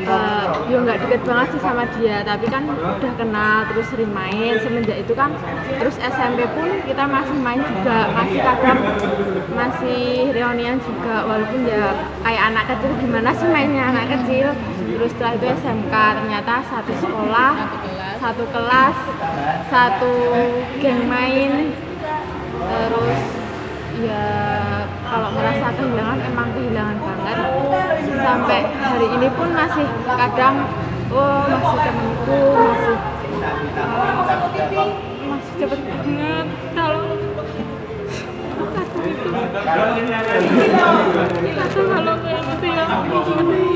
eh, 0.00 0.44
ya 0.70 0.76
nggak 0.80 0.98
deket 1.04 1.20
banget 1.28 1.46
sih 1.52 1.60
sama 1.60 1.84
dia 1.98 2.24
tapi 2.24 2.46
kan 2.48 2.64
udah 2.66 3.12
kenal 3.18 3.56
terus 3.72 3.86
sering 3.92 4.12
main. 4.12 4.54
Semenjak 4.60 4.98
itu 5.02 5.12
kan 5.16 5.30
terus 5.78 5.96
SMP 6.00 6.44
pun 6.56 6.68
kita 6.84 7.04
masih 7.04 7.36
main 7.40 7.60
juga 7.60 7.98
masih 8.14 8.38
kadang 8.40 8.78
masih 9.52 10.30
reunian 10.32 10.76
juga. 10.80 11.26
Walaupun 11.26 11.60
ya 11.68 11.94
kayak 12.24 12.42
anak 12.54 12.64
kecil 12.74 12.90
gimana 13.00 13.30
sih 13.36 13.48
mainnya 13.48 13.84
anak 13.92 14.06
kecil? 14.18 14.48
Terus 14.90 15.16
setelah 15.16 15.32
itu 15.38 15.46
SMK 15.64 15.94
ternyata 15.94 16.54
satu 16.68 16.92
sekolah 17.00 17.52
satu 18.20 18.44
kelas 18.52 18.96
satu 19.72 20.12
geng 20.76 21.08
main. 21.08 21.72
Terus 22.60 23.20
ya 24.04 24.28
kalau 25.08 25.28
merasa 25.32 25.66
kehilangan 25.72 26.18
emang 26.28 26.48
kehilangan 26.52 26.96
banget. 27.00 27.36
Sampai 28.20 28.60
hari 28.76 29.06
ini 29.16 29.28
pun 29.32 29.48
masih 29.56 29.88
kadang 30.04 30.68
oh 31.10 31.42
masih 31.48 31.78
temenku 31.80 32.40
masih 32.54 32.96
eh, 33.80 34.90
masih 35.26 35.52
cepet 35.58 35.80
banget 35.80 36.46
kalau 39.48 39.88
gitu 42.20 42.66
ya 42.68 42.84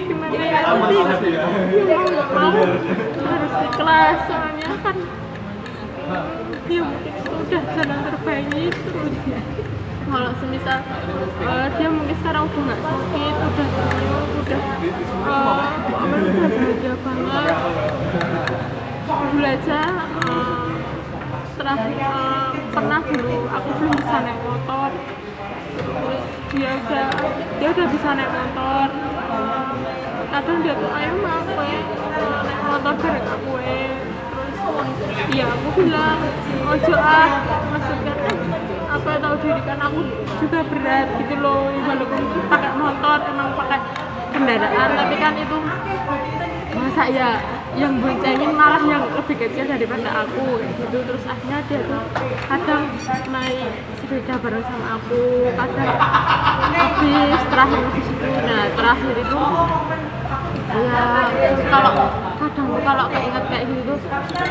gimana 0.05 0.37
ya 0.37 0.61
ya 1.75 1.99
nggak 2.05 2.29
mau 2.33 2.53
harus 3.25 3.53
kan 4.85 4.97
ya 6.69 6.83
jalan 7.77 7.99
terbaik 8.05 8.75
kalau 10.05 10.31
semisal 10.39 10.79
eh, 11.43 11.67
dia 11.75 11.89
mungkin 11.91 12.17
sekarang 12.23 12.47
nggak 12.55 12.81
sakit 12.87 13.35
udah 13.35 13.69
udah 14.39 14.63
eh, 15.27 15.63
banget 17.03 17.57
eh, 19.75 20.71
terakhir 21.55 21.99
eh, 21.99 22.51
pernah 22.75 23.01
dulu 23.03 23.37
aku 23.51 23.69
belum 23.79 23.95
bisa 23.99 24.17
naik 24.23 24.39
motor 24.45 24.91
dia 26.55 26.71
udah 26.79 27.09
dia 27.59 27.69
udah 27.75 27.87
bisa 27.91 28.09
naik 28.15 28.31
motor. 28.31 28.89
Eh, 28.95 30.23
kadang 30.31 30.59
dia 30.63 30.75
tuh 30.79 30.91
aku 30.91 31.63
ya 31.67 31.81
eh, 31.83 32.31
naik 32.47 32.61
motor 32.63 32.95
bareng 32.99 33.27
aku 33.27 33.53
terus 33.59 33.83
ya 35.35 35.45
aku 35.51 35.69
bilang 35.77 36.19
ojo 36.71 36.95
ah 36.95 37.31
maksudnya 37.75 38.15
apa 38.87 39.11
tahu 39.19 39.35
diri 39.43 39.63
kan 39.67 39.79
aku 39.83 40.01
juga 40.39 40.61
berat 40.71 41.09
gitu 41.19 41.35
loh 41.43 41.71
walaupun 41.75 42.23
pakai 42.47 42.73
motor 42.79 43.19
emang 43.27 43.49
pakai 43.59 43.81
kendaraan 44.31 44.89
tapi 44.95 45.15
kan 45.19 45.35
itu 45.39 45.57
masa 46.75 47.05
ya 47.11 47.31
yang 47.75 47.99
boncengin 47.99 48.55
malah 48.55 48.83
yang 48.87 49.03
lebih 49.11 49.35
kecil 49.35 49.67
daripada 49.67 50.23
aku 50.23 50.63
gitu. 50.63 51.03
Terus 51.03 51.25
akhirnya 51.27 51.59
dia 51.67 51.81
tuh 51.83 52.03
kadang 52.47 52.87
naik 53.35 53.71
sepeda 53.99 54.35
bareng 54.39 54.63
sama 54.63 54.87
aku 55.03 55.51
kadang 55.59 55.91
terakhir 57.49 57.83
nah 58.45 58.65
terakhir 58.75 59.15
itu 59.19 59.41
ya 60.75 61.03
kalau 61.71 61.93
kadang 62.35 62.69
kalau 62.83 63.05
keinget 63.09 63.45
kayak 63.49 63.65
gitu 63.71 63.95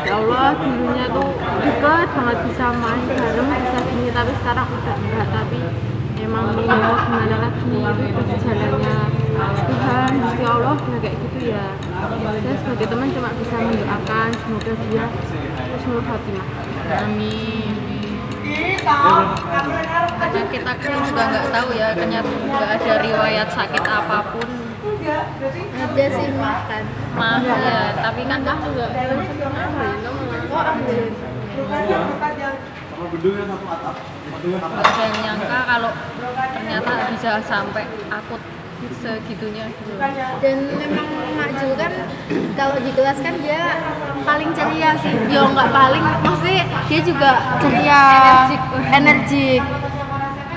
ya 0.04 0.12
Allah 0.16 0.56
dulunya 0.56 1.06
tuh 1.12 1.30
deket 1.62 2.08
banget 2.16 2.38
bisa 2.48 2.66
main 2.80 3.04
bareng 3.06 3.48
bisa 3.48 3.78
gini 3.86 4.08
tapi 4.10 4.32
sekarang 4.40 4.66
udah 4.68 4.96
enggak. 4.98 5.26
Tapi 5.34 5.58
emang 6.22 6.44
mau 6.54 6.96
gimana 7.04 7.36
lagi? 7.44 7.60
Itu 8.08 8.22
jalannya 8.40 8.96
Tuhan 9.68 10.10
Gusti 10.22 10.44
Allah 10.44 10.76
ya 10.78 10.98
kayak 11.02 11.16
gitu 11.20 11.38
ya. 11.52 11.66
Saya 11.84 12.56
sebagai 12.60 12.86
teman 12.88 13.08
cuma 13.12 13.30
bisa 13.36 13.56
mendoakan 13.60 14.28
semoga 14.42 14.72
dia 14.88 15.04
husnul 15.74 16.00
khatimah 16.04 16.46
amin. 16.84 17.74
karena 17.74 17.83
kita 20.52 20.72
kan 20.76 20.98
juga 21.08 21.22
nggak 21.32 21.46
tahu 21.50 21.68
ya 21.74 21.88
ternyata 21.96 22.28
nggak 22.28 22.70
ada 22.78 22.92
riwayat 23.00 23.48
sakit 23.50 23.84
apa 23.84 24.18
pun. 24.30 24.48
Ada 25.04 26.06
sih 26.16 26.28
makan 26.36 26.82
mah 27.16 27.40
ya 27.44 27.92
tapi 28.00 28.22
kan 28.28 28.40
kan 28.44 28.56
juga 28.64 28.86
oh 30.54 30.62
ambil 30.62 31.00
nggak 31.64 31.82
ada 34.84 35.02
yang 35.02 35.16
nyangka 35.24 35.58
kalau 35.64 35.92
ternyata 36.52 36.92
bisa 37.16 37.30
sampai 37.44 37.84
akut 38.12 38.40
segitunya. 39.00 39.64
Gitu 39.72 39.92
dan 40.44 40.56
memang 40.76 41.08
Mak 41.64 41.72
Jul 41.72 41.80
kan 41.80 41.92
kalau 42.60 42.76
di 42.76 42.90
kelas 42.92 43.18
kan 43.24 43.34
dia 43.40 43.80
paling 44.20 44.52
ceria 44.52 44.92
sih. 45.00 45.16
Dia 45.32 45.48
nggak 45.48 45.70
paling 45.72 46.04
maksudnya 46.20 46.64
dia 46.92 47.00
juga 47.00 47.30
ceria. 47.56 48.04
energik 48.04 48.62
energik. 48.92 49.62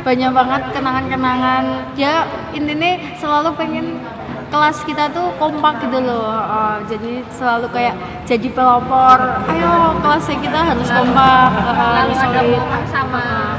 Banyak 0.04 0.32
banget 0.36 0.62
kenangan-kenangan. 0.76 1.64
Dia 1.96 2.28
intinya 2.52 2.92
selalu 3.16 3.56
pengen 3.56 4.04
kelas 4.52 4.84
kita 4.84 5.08
tuh 5.16 5.32
kompak 5.40 5.80
gitu 5.88 6.00
loh. 6.04 6.28
Uh, 6.28 6.84
jadi 6.92 7.24
selalu 7.32 7.72
kayak 7.72 7.96
jadi 8.28 8.48
pelopor. 8.52 9.48
Ayo 9.48 9.96
kelasnya 10.04 10.38
kita 10.44 10.60
harus 10.60 10.88
kompak. 10.92 11.50
Uh, 11.56 12.04
harus 12.04 12.20
solid 12.20 12.64
sama 12.92 13.56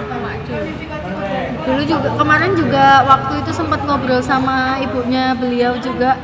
dulu 1.68 1.84
juga 1.84 2.08
kemarin 2.16 2.56
juga 2.56 3.04
waktu 3.04 3.44
itu 3.44 3.52
sempat 3.52 3.84
ngobrol 3.84 4.24
sama 4.24 4.80
ibunya 4.80 5.36
beliau 5.36 5.76
juga 5.76 6.16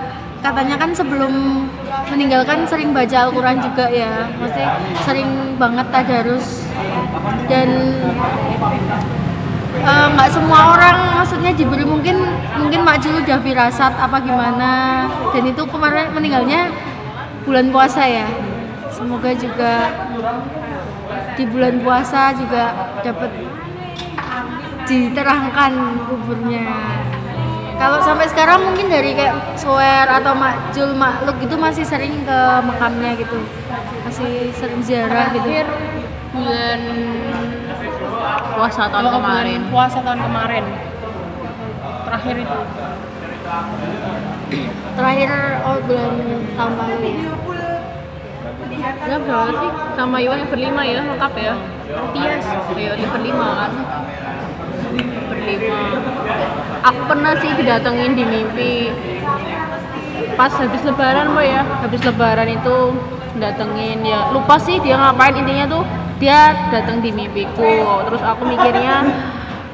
katanya 0.44 0.76
kan 0.76 0.92
sebelum 0.92 1.64
meninggalkan 2.12 2.68
sering 2.68 2.92
baca 2.92 3.16
Al-Quran 3.24 3.64
juga 3.64 3.88
ya. 3.88 4.28
Maksudnya 4.36 4.76
sering 5.08 5.56
banget 5.56 5.86
tadarus. 5.88 6.68
Dan 7.48 7.68
eh, 9.80 10.06
nggak 10.12 10.28
semua 10.28 10.76
orang 10.76 10.96
maksudnya 11.16 11.56
diberi 11.56 11.88
mungkin 11.88 12.20
mungkin 12.60 12.80
Mak 12.84 13.00
Jul 13.00 13.24
udah 13.24 13.40
firasat 13.40 13.96
apa 13.96 14.20
gimana. 14.20 14.72
Dan 15.32 15.48
itu 15.48 15.64
kemarin 15.64 16.12
meninggalnya 16.12 16.68
bulan 17.48 17.72
puasa 17.72 18.04
ya. 18.04 18.28
Semoga 18.92 19.32
juga 19.32 19.72
di 21.34 21.44
bulan 21.48 21.80
puasa 21.80 22.36
juga 22.36 22.92
dapat 23.02 23.32
diterangkan 24.84 25.72
kuburnya 26.06 26.68
kalau 27.75 27.99
sampai 28.00 28.26
sekarang 28.31 28.62
mungkin 28.62 28.87
dari 28.87 29.12
kayak 29.19 29.59
Soer 29.59 30.07
atau 30.07 30.33
Makjul 30.35 30.95
Makluk 30.95 31.38
itu 31.43 31.54
masih 31.59 31.85
sering 31.85 32.23
ke 32.23 32.38
makamnya 32.62 33.19
gitu 33.19 33.38
masih 34.07 34.54
sering 34.54 34.81
ziarah 34.81 35.31
gitu 35.35 35.43
Terakhir 35.45 35.66
bulan 36.35 36.81
puasa 38.54 38.83
tahun 38.90 39.07
Kalau 39.07 39.16
kemarin. 39.19 39.61
bulan 39.61 39.73
puasa 39.75 39.99
tahun 40.02 40.21
kemarin 40.23 40.64
terakhir 42.04 42.37
itu 42.47 42.59
terakhir 44.95 45.31
oh 45.66 45.76
bulan 45.83 46.12
tahun 46.54 46.73
lalu 46.78 46.97
ya 47.02 47.16
Ya 49.04 49.16
berapa 49.21 49.52
sih? 49.52 49.71
Sama 49.97 50.16
Iwan 50.21 50.45
yang 50.45 50.50
berlima 50.52 50.83
ya, 50.85 51.00
lengkap 51.04 51.33
ya. 51.37 51.54
Tias, 52.12 52.45
ya 52.76 52.93
dia 52.97 53.09
berlima 53.09 53.49
kan. 53.64 53.73
Berlima. 55.28 55.81
Aku 56.85 57.00
pernah 57.09 57.33
sih 57.41 57.49
didatengin 57.57 58.12
di 58.12 58.25
mimpi. 58.29 58.93
Pas 60.37 60.53
habis 60.53 60.83
lebaran 60.85 61.33
mbak 61.33 61.47
ya, 61.47 61.62
habis 61.81 62.00
lebaran 62.05 62.49
itu 62.50 62.76
datengin 63.41 64.05
ya 64.05 64.29
lupa 64.31 64.61
sih 64.61 64.76
dia 64.85 65.00
ngapain. 65.00 65.33
Intinya 65.33 65.64
tuh 65.64 65.83
dia 66.21 66.53
datang 66.69 67.00
di 67.00 67.09
mimpiku. 67.09 68.05
Terus 68.11 68.21
aku 68.21 68.45
mikirnya 68.45 69.01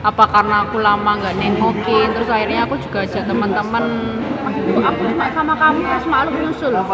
apa 0.00 0.24
karena 0.30 0.64
aku 0.64 0.78
lama 0.78 1.18
nggak 1.18 1.34
nengokin? 1.34 2.08
Terus 2.14 2.28
akhirnya 2.30 2.64
aku 2.64 2.78
juga 2.78 3.04
ajak 3.04 3.26
teman-teman 3.26 3.84
"Aduh, 4.40 4.80
aku 4.80 5.02
sama 5.34 5.54
kamu 5.58 5.78
terus 5.84 6.06
malu 6.08 6.30
nyusul. 6.32 6.72
Oh 6.72 6.86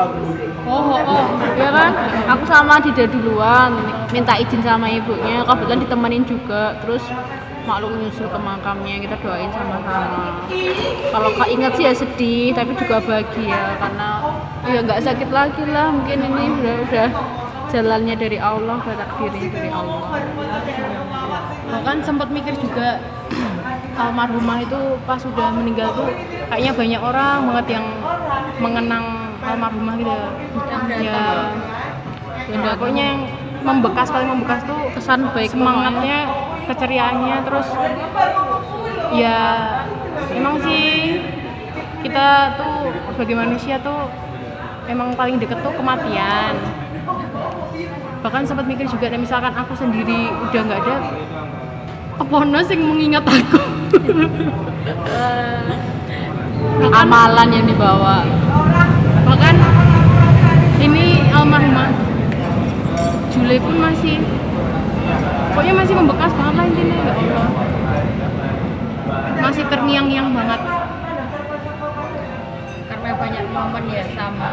oh, 0.67 0.99
oh. 1.07 1.25
ya 1.55 1.71
kan? 1.71 1.93
Aku 2.35 2.45
sama 2.49 2.83
Dida 2.83 3.05
duluan 3.07 3.77
minta 4.11 4.35
izin 4.41 4.65
sama 4.65 4.91
ibunya. 4.91 5.45
Kebetulan 5.47 5.79
ditemenin 5.85 6.25
juga. 6.27 6.75
Terus 6.83 7.05
maklum 7.67 7.93
nyusul 7.99 8.31
ke 8.31 8.39
makamnya 8.39 8.97
kita 9.03 9.17
doain 9.21 9.51
sama-sama 9.51 10.47
kalau 11.11 11.31
kak 11.35 11.49
ingat 11.51 11.73
sih 11.75 11.85
ya 11.85 11.93
sedih 11.93 12.55
tapi 12.55 12.73
juga 12.79 13.03
bahagia 13.03 13.77
karena 13.83 14.09
ya 14.71 14.79
nggak 14.87 15.03
sakit 15.03 15.29
lagi 15.35 15.63
lah 15.67 15.91
mungkin 15.91 16.19
ini 16.23 16.45
udah 16.63 16.77
udah 16.87 17.09
jalannya 17.71 18.15
dari 18.15 18.39
Allah 18.39 18.79
takdirnya 18.79 19.51
dari 19.51 19.71
Allah. 19.71 20.07
Bahkan 21.67 21.97
sempat 22.07 22.29
mikir 22.31 22.55
juga 22.63 23.03
almarhumah 24.01 24.63
itu 24.63 24.81
pas 25.03 25.19
sudah 25.19 25.51
meninggal 25.51 25.91
tuh 25.93 26.09
kayaknya 26.49 26.73
banyak 26.73 27.01
orang 27.03 27.39
banget 27.51 27.67
yang 27.81 27.87
mengenang 28.63 29.05
almarhumah 29.43 29.95
gitu. 29.99 30.17
Ya 31.03 31.51
ya 32.47 32.79
pokoknya 32.79 33.05
yang 33.11 33.21
membekas 33.67 34.07
paling 34.15 34.31
membekas 34.31 34.63
tuh 34.63 34.79
kesan 34.95 35.27
baik 35.35 35.51
semangatnya 35.51 36.31
keceriaannya 36.67 37.37
terus 37.47 37.69
ya 39.15 39.39
emang 40.35 40.59
sih 40.67 40.85
kita 42.03 42.59
tuh 42.59 42.91
sebagai 43.15 43.37
manusia 43.39 43.79
tuh 43.81 44.11
emang 44.87 45.15
paling 45.19 45.43
deket 45.43 45.59
tuh 45.63 45.75
kematian. 45.75 46.55
Bahkan 48.23 48.43
sempat 48.47 48.67
mikir 48.67 48.87
juga 48.87 49.11
dan 49.11 49.23
misalkan 49.23 49.55
aku 49.55 49.75
sendiri 49.79 50.31
udah 50.31 50.61
nggak 50.67 50.81
ada 50.83 50.97
kepono 52.17 52.61
sing 52.63 52.81
mengingat 52.83 53.25
aku? 53.27 53.61
Amalan 57.03 57.49
yang 57.51 57.67
dibawa. 57.67 58.23
Bahkan 59.27 59.55
ini 60.83 61.27
almarhumah 61.35 61.91
Jule 63.35 63.59
pun 63.61 63.77
masih 63.83 64.23
pokoknya 65.57 65.73
masih 65.73 65.95
membekas 65.97 66.33
banget 66.37 66.53
lah 66.53 66.65
intinya 66.69 66.97
ya 67.01 67.13
Allah. 67.17 67.49
Masih 69.41 69.65
terngiang-ngiang 69.73 70.29
banget. 70.37 70.61
Karena 72.93 73.11
banyak 73.17 73.45
momen 73.57 73.85
ya 73.89 74.05
sama. 74.13 74.49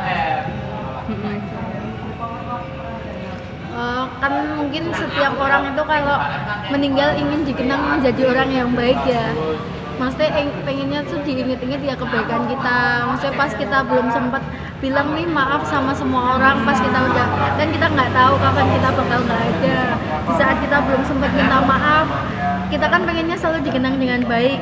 Eh, 3.73 4.03
kan 4.23 4.33
mungkin 4.55 4.83
setiap 4.95 5.33
orang 5.35 5.75
itu 5.75 5.83
kalau 5.83 6.17
meninggal 6.71 7.09
ingin 7.19 7.41
dikenang 7.43 7.99
menjadi 7.99 8.21
orang 8.31 8.49
yang 8.55 8.69
baik 8.71 9.03
ya. 9.03 9.27
Maksudnya 9.99 10.29
eng- 10.39 10.55
pengennya 10.63 11.03
tuh 11.03 11.19
diinget-inget 11.27 11.83
ya 11.83 11.99
kebaikan 11.99 12.47
kita. 12.47 12.79
Maksudnya 13.11 13.35
pas 13.35 13.51
kita 13.51 13.77
belum 13.91 14.07
sempat 14.07 14.39
bilang 14.83 15.15
nih 15.15 15.23
maaf 15.23 15.63
sama 15.63 15.95
semua 15.95 16.35
orang 16.35 16.67
pas 16.67 16.75
kita 16.75 16.99
udah 17.07 17.27
kan 17.55 17.67
kita 17.71 17.87
nggak 17.87 18.11
tahu 18.11 18.33
kapan 18.35 18.65
kita 18.75 18.89
bakal 18.91 19.19
nggak 19.23 19.41
ada. 19.55 19.79
Di 20.27 20.33
saat 20.35 20.57
kita 20.59 20.77
belum 20.83 21.01
sempat 21.07 21.31
minta 21.31 21.57
maaf 21.63 22.05
kita 22.67 22.85
kan 22.91 23.01
pengennya 23.07 23.37
selalu 23.39 23.63
dikenang 23.63 23.95
dengan 23.95 24.27
baik. 24.27 24.59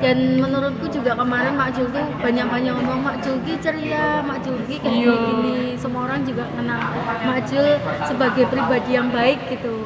Dan 0.00 0.40
menurutku 0.40 0.88
juga 0.88 1.12
kemarin 1.12 1.60
Mak 1.60 1.76
Jul 1.76 1.92
tuh 1.92 2.00
banyak-banyak 2.24 2.72
ngomong 2.72 3.04
Mak 3.04 3.20
Julki 3.20 3.52
ceria, 3.60 4.24
Mak 4.24 4.40
Julki 4.40 4.80
kayak 4.80 4.96
Iya. 4.96 5.12
gini. 5.12 5.76
Semua 5.76 6.08
orang 6.08 6.24
juga 6.24 6.48
kenal 6.56 6.80
Mak 7.04 7.40
Jul 7.44 7.76
sebagai 8.08 8.48
pribadi 8.48 8.96
yang 8.96 9.12
baik 9.12 9.52
gitu. 9.52 9.84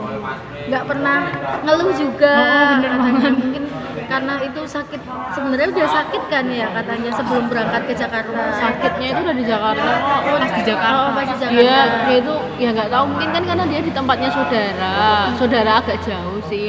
Nggak 0.70 0.84
pernah 0.86 1.18
ngeluh 1.66 1.90
juga 1.98 2.30
Oh, 2.30 2.62
bener 2.78 3.34
mungkin 3.42 3.64
karena 4.06 4.34
itu 4.44 4.60
sakit 4.64 5.00
sebenarnya 5.34 5.68
udah 5.74 5.90
sakit 5.90 6.22
kan 6.30 6.44
ya 6.48 6.66
katanya 6.70 7.10
sebelum 7.14 7.44
berangkat 7.50 7.82
ke 7.88 7.94
Jakarta. 7.96 8.40
Sakitnya 8.56 9.06
itu 9.12 9.20
udah 9.24 9.36
di 9.36 9.44
Jakarta 9.44 9.90
kok. 9.98 10.22
Pas 10.38 10.52
di 10.52 10.62
Jakarta. 10.62 10.96
Oh 10.96 11.10
pas 11.12 11.26
di 11.26 11.36
Jakarta. 11.40 11.58
Dia 11.58 11.78
dia 12.06 12.16
itu 12.20 12.34
ya 12.60 12.68
nggak 12.72 12.90
tahu 12.92 13.04
mungkin 13.10 13.28
kan 13.32 13.42
karena 13.42 13.64
dia 13.68 13.80
di 13.82 13.92
tempatnya 13.92 14.30
saudara. 14.30 14.96
Saudara 15.36 15.70
agak 15.80 15.98
jauh 16.04 16.40
sih. 16.46 16.68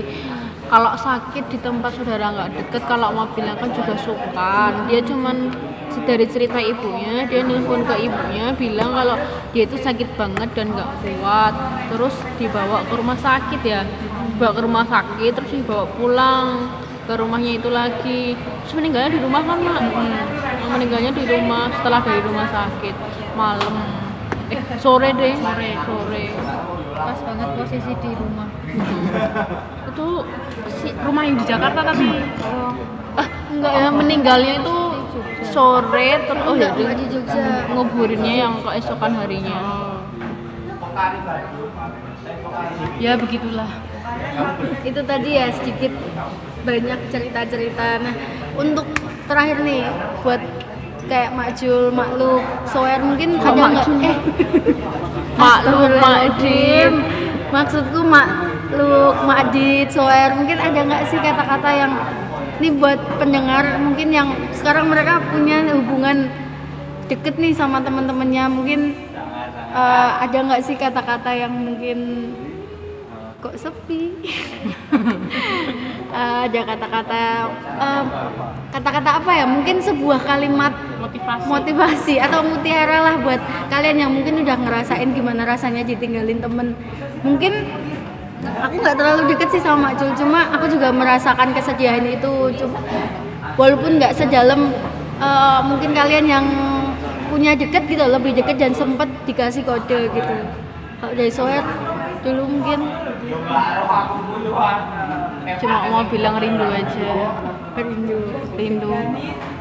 Kalau 0.66 0.92
sakit 0.98 1.46
di 1.54 1.58
tempat 1.62 1.92
saudara 1.94 2.26
nggak 2.34 2.50
deket 2.58 2.82
kalau 2.90 3.14
mau 3.14 3.30
bilang 3.38 3.54
kan 3.62 3.70
juga 3.70 3.94
sungkan 4.02 4.90
dia 4.90 4.98
cuman 5.06 5.54
dari 6.10 6.26
cerita 6.28 6.58
ibunya 6.60 7.24
dia 7.30 7.46
nelpon 7.46 7.86
ke 7.86 7.96
ibunya 8.10 8.52
bilang 8.58 8.92
kalau 8.92 9.16
dia 9.54 9.64
itu 9.64 9.78
sakit 9.78 10.18
banget 10.18 10.50
dan 10.58 10.74
nggak 10.74 10.90
kuat. 11.06 11.54
Terus 11.94 12.16
dibawa 12.42 12.82
ke 12.82 12.94
rumah 12.98 13.18
sakit 13.18 13.62
ya. 13.62 13.86
Dibawa 14.36 14.52
ke 14.52 14.62
rumah 14.66 14.86
sakit 14.90 15.32
terus 15.38 15.52
dibawa 15.54 15.86
pulang 15.96 16.68
ke 17.06 17.14
rumahnya 17.14 17.52
itu 17.62 17.70
lagi. 17.70 18.34
Terus 18.36 18.74
meninggalnya 18.74 19.10
di 19.14 19.20
rumah 19.22 19.42
kan 19.46 19.60
mak? 19.62 19.82
Meninggalnya 20.74 21.12
di 21.14 21.24
rumah 21.30 21.70
setelah 21.78 22.02
dari 22.02 22.22
rumah 22.26 22.46
sakit 22.50 22.96
malam. 23.38 23.74
Eh 24.50 24.60
sore 24.82 25.10
deh. 25.14 25.34
Sore 25.38 25.70
sore. 25.86 26.26
Pas 26.96 27.20
banget 27.22 27.50
posisi 27.62 27.94
di 28.02 28.12
rumah. 28.18 28.48
Itu 29.94 30.08
si 30.82 30.88
rumah 31.02 31.24
yang 31.24 31.38
di 31.38 31.46
Jakarta 31.46 31.80
tapi 31.86 32.08
ah 33.16 33.28
enggak 33.48 33.74
ya 33.80 33.88
meninggalnya 33.96 34.54
itu 34.60 34.78
sore 35.48 36.20
terus 36.28 36.44
oh 36.44 36.56
ya 36.60 36.76
di 36.76 37.06
Jogja. 37.08 37.72
nguburinnya 37.72 38.34
yang 38.44 38.54
keesokan 38.60 39.16
harinya. 39.16 39.56
Ya 43.00 43.16
begitulah. 43.16 43.72
Itu 44.84 45.00
tadi 45.08 45.30
ya 45.40 45.48
sedikit 45.56 45.96
banyak 46.66 47.00
cerita-cerita. 47.14 48.02
Nah 48.02 48.14
untuk 48.58 48.90
terakhir 49.30 49.62
nih 49.62 49.86
buat 50.26 50.42
kayak 51.06 51.32
Makjul, 51.38 51.94
Makluk, 51.94 52.42
Soer 52.66 53.00
mungkin 53.06 53.38
Kok 53.38 53.46
ada 53.46 53.62
nggak? 53.70 53.88
Eh 54.02 54.18
Makluk, 55.42 55.94
Astagfirullahaladzim. 55.94 56.94
maksudku 57.54 58.00
Makluk, 58.02 59.16
Makdit, 59.24 59.88
Soer 59.94 60.34
mungkin 60.34 60.58
ada 60.58 60.80
nggak 60.82 61.04
sih 61.14 61.20
kata-kata 61.22 61.70
yang 61.70 61.94
ini 62.56 62.72
buat 62.80 62.98
pendengar 63.20 63.78
mungkin 63.84 64.10
yang 64.16 64.32
sekarang 64.56 64.88
mereka 64.88 65.20
punya 65.30 65.62
hubungan 65.76 66.32
deket 67.06 67.38
nih 67.38 67.54
sama 67.54 67.84
teman-temannya. 67.86 68.50
Mungkin 68.50 68.80
eh, 69.76 70.12
ada 70.26 70.38
nggak 70.42 70.64
sih 70.66 70.76
kata-kata 70.80 71.32
yang 71.36 71.54
mungkin 71.54 72.32
kok 73.46 73.56
sepi. 73.62 74.02
Eh, 76.16 76.48
ada 76.48 76.62
kata-kata 76.64 77.24
kata-kata 78.72 79.10
apa 79.20 79.32
ya? 79.36 79.44
Mungkin 79.44 79.84
sebuah 79.84 80.24
kalimat 80.24 80.72
motivasi. 81.04 81.44
motivasi 81.44 82.16
atau 82.24 82.40
mutiara 82.40 83.04
lah 83.04 83.16
buat 83.20 83.36
kalian 83.68 84.00
yang 84.00 84.12
mungkin 84.16 84.48
udah 84.48 84.56
ngerasain 84.56 85.12
gimana 85.12 85.44
rasanya 85.44 85.84
ditinggalin 85.84 86.40
temen. 86.40 86.72
Mungkin 87.20 87.52
aku 88.64 88.80
nggak 88.80 88.96
terlalu 88.96 89.36
deket 89.36 89.60
sih 89.60 89.60
sama 89.60 89.92
Cul 90.00 90.16
cuma 90.16 90.48
aku 90.56 90.72
juga 90.72 90.88
merasakan 90.96 91.52
kesedihan 91.52 92.08
itu. 92.08 92.64
Cuma 92.64 92.80
walaupun 93.60 94.00
nggak 94.00 94.16
sedalam 94.16 94.72
eh, 95.20 95.60
mungkin 95.68 95.92
kalian 95.92 96.26
yang 96.32 96.46
punya 97.28 97.60
deket 97.60 97.92
gitu 97.92 98.08
lebih 98.08 98.40
deket 98.40 98.56
dan 98.56 98.72
sempet 98.72 99.12
dikasih 99.28 99.68
kode 99.68 100.16
gitu. 100.16 100.36
Kalau 101.04 101.12
dari 101.12 101.28
Soer 101.28 101.66
dulu 102.26 102.44
mungkin 102.58 102.80
cuma 105.62 105.78
mau 105.94 106.02
bilang 106.10 106.42
rindu 106.42 106.66
aja. 106.66 107.14
Rindu 107.78 108.18
rindu. 108.58 108.90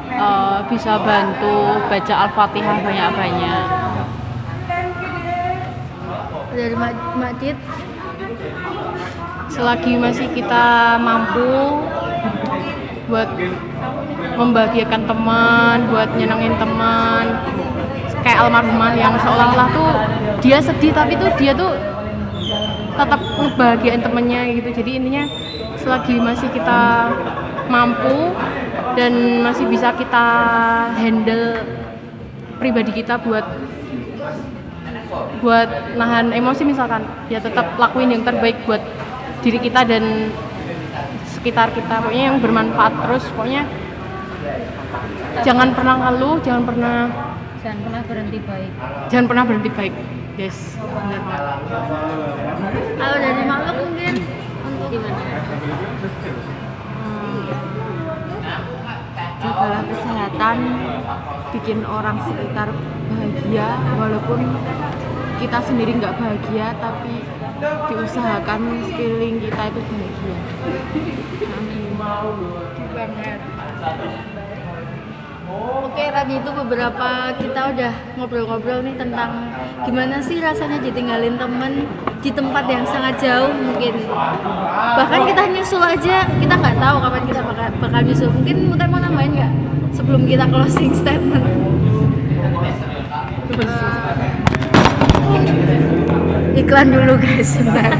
Eh, 0.09 0.59
bisa 0.73 0.97
bantu 0.97 1.77
baca 1.85 2.13
al-fatihah 2.25 2.77
banyak-banyak. 2.81 3.65
Dari 6.55 6.75
Makdit 7.19 7.57
selagi 9.51 9.93
masih 9.99 10.27
kita 10.33 10.97
mampu 10.97 11.83
buat 13.05 13.29
membahagiakan 14.35 15.03
teman, 15.05 15.77
buat 15.93 16.09
nyenengin 16.17 16.55
teman, 16.57 17.25
kayak 18.25 18.41
almarhumah 18.41 18.97
yang 18.97 19.13
seolah-olah 19.21 19.69
tuh 19.69 19.93
dia 20.41 20.57
sedih 20.57 20.89
tapi 20.95 21.13
tuh 21.19 21.29
dia 21.37 21.53
tuh 21.53 21.94
ngebahagiain 23.35 24.01
temennya 24.01 24.41
gitu. 24.55 24.69
Jadi 24.71 24.91
intinya 24.97 25.23
selagi 25.79 26.15
masih 26.17 26.49
kita 26.49 27.11
mampu 27.69 28.33
dan 28.95 29.43
masih 29.43 29.65
bisa 29.67 29.91
kita 29.93 30.25
handle 30.95 31.61
pribadi 32.57 32.91
kita 32.95 33.19
buat 33.19 33.45
buat 35.43 35.69
nahan 35.99 36.33
emosi 36.33 36.65
misalkan 36.65 37.05
ya 37.29 37.37
tetap 37.37 37.77
lakuin 37.77 38.11
yang 38.11 38.23
terbaik 38.25 38.57
buat 38.65 38.81
diri 39.45 39.61
kita 39.61 39.85
dan 39.85 40.33
sekitar 41.29 41.69
kita 41.75 42.01
pokoknya 42.01 42.33
yang 42.33 42.37
bermanfaat 42.41 42.93
terus 43.05 43.23
pokoknya 43.35 43.69
jangan 45.45 45.75
pernah 45.75 45.95
ngeluh 46.01 46.41
jangan 46.41 46.63
pernah 46.65 46.97
Jangan 47.65 47.81
pernah 47.81 48.01
berhenti 48.05 48.39
baik. 48.45 48.71
jangan 49.09 49.25
pernah 49.25 49.43
berhenti 49.45 49.69
baik 49.73 49.93
benar 50.35 51.59
kalau 52.99 53.17
dari 53.23 53.43
Makluk 53.47 53.77
mungkin 53.87 54.15
untuk 54.67 54.89
Gimana? 54.91 55.23
jagalah 59.39 59.83
kesehatan 59.87 60.57
bikin 61.55 61.79
orang 61.87 62.17
sekitar 62.27 62.67
bahagia 63.07 63.69
walaupun 63.95 64.41
kita 65.39 65.59
sendiri 65.63 65.91
nggak 66.01 66.17
bahagia 66.19 66.75
tapi 66.83 67.23
diusahakan 67.87 68.61
sekeliling 68.91 69.39
kita 69.39 69.71
itu 69.71 69.81
bahagia 69.87 70.37
banget. 72.95 74.34
Oke, 75.55 76.11
tadi 76.11 76.35
itu 76.35 76.51
beberapa 76.51 77.31
kita 77.39 77.71
udah 77.71 78.19
ngobrol-ngobrol 78.19 78.83
nih 78.83 78.99
tentang 78.99 79.55
gimana 79.87 80.19
sih 80.19 80.43
rasanya 80.43 80.83
ditinggalin 80.83 81.39
temen 81.39 81.87
di 82.19 82.27
tempat 82.35 82.67
yang 82.67 82.83
sangat 82.83 83.15
jauh 83.23 83.55
mungkin. 83.55 84.03
Bahkan 84.99 85.31
kita 85.31 85.47
nyusul 85.55 85.79
aja, 85.79 86.27
kita 86.27 86.53
nggak 86.59 86.75
tahu 86.75 86.99
kapan 86.99 87.23
kita 87.23 87.39
bakal, 87.47 87.71
bakal 87.79 88.03
nyusul. 88.03 88.27
Mungkin 88.27 88.67
Mutai 88.67 88.91
mau 88.91 88.99
nambahin 88.99 89.39
nggak 89.39 89.51
sebelum 89.95 90.27
kita 90.27 90.43
closing 90.51 90.91
statement? 90.91 91.47
Iklan 96.59 96.91
dulu 96.91 97.15
guys, 97.15 97.55
sebentar. 97.55 97.95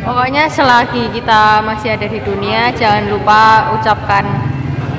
Pokoknya 0.00 0.48
selagi 0.48 1.12
kita 1.12 1.60
masih 1.60 1.92
ada 1.92 2.08
di 2.08 2.24
dunia, 2.24 2.72
jangan 2.72 3.04
lupa 3.12 3.68
ucapkan 3.76 4.55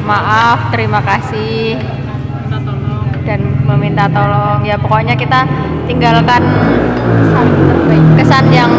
maaf, 0.08 0.72
terima 0.72 1.04
kasih, 1.04 1.76
dan 3.28 3.44
meminta 3.68 4.08
tolong. 4.08 4.64
Ya 4.64 4.80
pokoknya 4.80 5.20
kita 5.20 5.44
tinggalkan 5.84 6.40
kesan 8.16 8.48
yang 8.56 8.72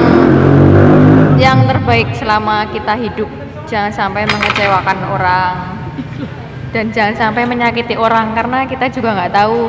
yang 1.37 1.69
terbaik 1.69 2.09
selama 2.17 2.64
kita 2.73 2.97
hidup. 2.97 3.29
Jangan 3.69 3.93
sampai 3.93 4.25
mengecewakan 4.25 4.99
orang 5.12 5.55
dan 6.73 6.88
jangan 6.88 7.14
sampai 7.17 7.45
menyakiti 7.45 8.01
orang 8.01 8.33
karena 8.33 8.64
kita 8.64 8.88
juga 8.88 9.12
nggak 9.12 9.33
tahu 9.37 9.69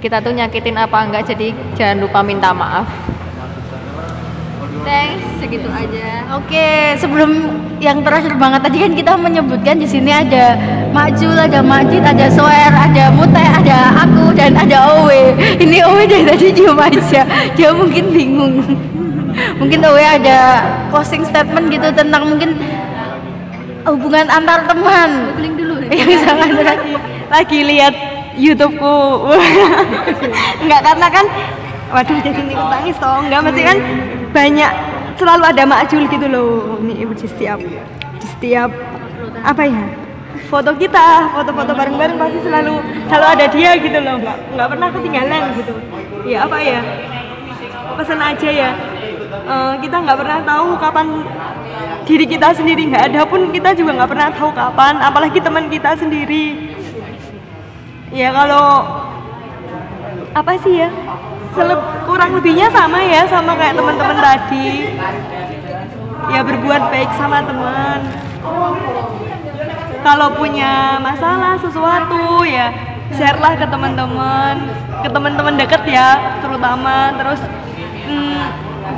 kita 0.00 0.24
tuh 0.24 0.32
nyakitin 0.32 0.80
apa 0.80 0.98
enggak. 1.04 1.28
Jadi 1.28 1.52
jangan 1.76 2.00
lupa 2.00 2.24
minta 2.24 2.56
maaf. 2.56 2.88
Thanks, 4.86 5.26
segitu 5.42 5.66
aja. 5.66 6.30
Oke, 6.38 6.94
sebelum 6.94 7.58
yang 7.82 8.06
terakhir 8.06 8.38
banget 8.38 8.62
tadi 8.62 8.78
kan 8.78 8.92
kita 8.94 9.12
menyebutkan 9.18 9.82
di 9.82 9.86
sini 9.90 10.14
ada 10.14 10.54
Makjul, 10.94 11.34
ada 11.34 11.58
Majid, 11.58 12.06
ada 12.06 12.30
Soer, 12.30 12.70
ada 12.70 13.10
Mute, 13.10 13.34
ada 13.34 14.06
aku 14.06 14.30
dan 14.38 14.54
ada 14.54 14.94
Owe. 14.94 15.34
Ini 15.58 15.82
Owe 15.90 16.06
dari 16.06 16.22
tadi 16.22 16.54
diem 16.54 16.78
aja. 16.78 17.26
Dia 17.58 17.74
mungkin 17.74 18.14
bingung. 18.14 18.62
mungkin 19.58 19.82
Owe 19.82 19.98
ada 19.98 20.62
closing 20.94 21.26
statement 21.26 21.66
gitu 21.66 21.90
tentang 21.90 22.22
mungkin 22.30 22.54
hubungan 23.90 24.30
antar 24.30 24.70
teman. 24.70 25.34
Googling 25.34 25.54
dulu. 25.58 25.74
Yang 25.90 26.22
sangat 26.30 26.50
lagi, 26.62 26.94
lagi 27.26 27.58
lihat 27.66 27.94
YouTubeku 28.36 29.32
enggak 30.62 30.80
karena 30.84 31.08
kan 31.08 31.26
waduh 31.96 32.20
jadi 32.20 32.40
ikut 32.44 32.68
nangis 32.68 32.96
toh. 33.00 33.24
Enggak 33.24 33.40
mesti 33.48 33.62
kan 33.64 33.78
banyak 34.36 34.70
selalu 35.16 35.44
ada 35.48 35.62
makjul 35.64 36.04
gitu 36.12 36.26
loh. 36.28 36.76
Nih 36.84 37.08
di 37.08 37.26
setiap 37.26 37.58
di 38.20 38.26
setiap 38.36 38.68
apa 39.40 39.64
ya? 39.64 39.84
Foto 40.52 40.76
kita 40.76 41.32
foto-foto 41.32 41.72
bareng-bareng 41.72 42.20
pasti 42.20 42.38
selalu 42.44 42.84
selalu 43.08 43.26
ada 43.32 43.46
dia 43.48 43.70
gitu 43.80 43.98
loh. 44.04 44.20
Nggak 44.20 44.36
nggak 44.52 44.68
pernah 44.68 44.88
ketinggalan 44.92 45.42
gitu. 45.56 45.72
Ya 46.28 46.44
apa 46.44 46.58
ya? 46.60 46.80
Pesan 47.96 48.20
aja 48.20 48.48
ya. 48.52 48.70
Eh, 49.26 49.72
kita 49.80 49.96
nggak 50.04 50.18
pernah 50.20 50.38
tahu 50.44 50.68
kapan 50.76 51.06
diri 52.04 52.26
kita 52.28 52.52
sendiri. 52.52 52.92
Nggak 52.92 53.04
ada 53.08 53.20
pun 53.24 53.48
kita 53.48 53.72
juga 53.72 53.96
nggak 53.96 54.10
pernah 54.12 54.28
tahu 54.36 54.52
kapan 54.52 55.00
apalagi 55.00 55.40
teman 55.40 55.72
kita 55.72 55.96
sendiri. 55.96 56.76
Ya 58.12 58.30
kalau 58.36 58.84
apa 60.36 60.52
sih 60.60 60.84
ya 60.84 60.92
seleb, 61.56 61.80
kurang 62.04 62.36
lebihnya 62.36 62.68
sama 62.68 63.00
ya 63.00 63.24
sama 63.24 63.56
kayak 63.56 63.74
teman-teman 63.80 64.16
tadi. 64.20 64.92
Ya 66.28 66.40
berbuat 66.44 66.82
baik 66.92 67.10
sama 67.16 67.40
teman. 67.40 68.00
Kalau 70.04 70.28
punya 70.38 71.00
masalah 71.02 71.58
sesuatu 71.58 72.44
ya 72.46 72.70
share 73.16 73.40
lah 73.40 73.56
ke 73.56 73.66
teman-teman. 73.66 74.54
Ke 75.00 75.08
teman-teman 75.08 75.54
deket 75.56 75.82
ya 75.88 76.38
terutama. 76.44 77.16
Terus 77.16 77.40
mm, 78.06 78.40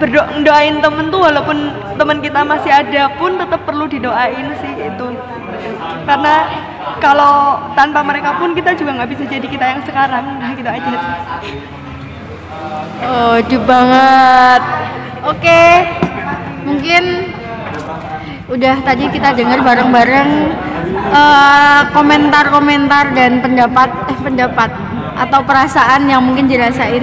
berdoa 0.02 0.26
doain 0.42 0.82
temen 0.82 1.06
tuh 1.14 1.22
walaupun 1.30 1.58
teman 1.94 2.18
kita 2.18 2.42
masih 2.42 2.74
ada 2.74 3.08
pun 3.16 3.38
tetap 3.38 3.62
perlu 3.62 3.86
didoain 3.86 4.50
sih 4.58 4.74
itu. 4.74 5.06
Karena 6.04 6.34
kalau 6.98 7.60
tanpa 7.78 8.02
mereka 8.02 8.34
pun 8.40 8.56
kita 8.56 8.74
juga 8.74 8.98
nggak 8.98 9.10
bisa 9.14 9.24
jadi 9.30 9.46
kita 9.46 9.64
yang 9.64 9.82
sekarang. 9.86 10.24
Nah 10.42 10.50
gitu 10.58 10.66
aja 10.66 10.90
sih 10.90 11.87
Oh, 12.98 13.36
di 13.40 13.56
banget. 13.62 14.62
Oke, 15.26 15.62
mungkin 16.66 17.02
udah 18.48 18.80
tadi 18.80 19.04
kita 19.12 19.36
dengar 19.36 19.60
bareng-bareng 19.60 20.30
eh, 21.12 21.80
komentar-komentar 21.92 23.12
dan 23.12 23.44
pendapat 23.44 23.88
eh 24.08 24.18
pendapat 24.24 24.70
atau 25.18 25.40
perasaan 25.44 26.08
yang 26.08 26.24
mungkin 26.24 26.48
dirasain 26.48 27.02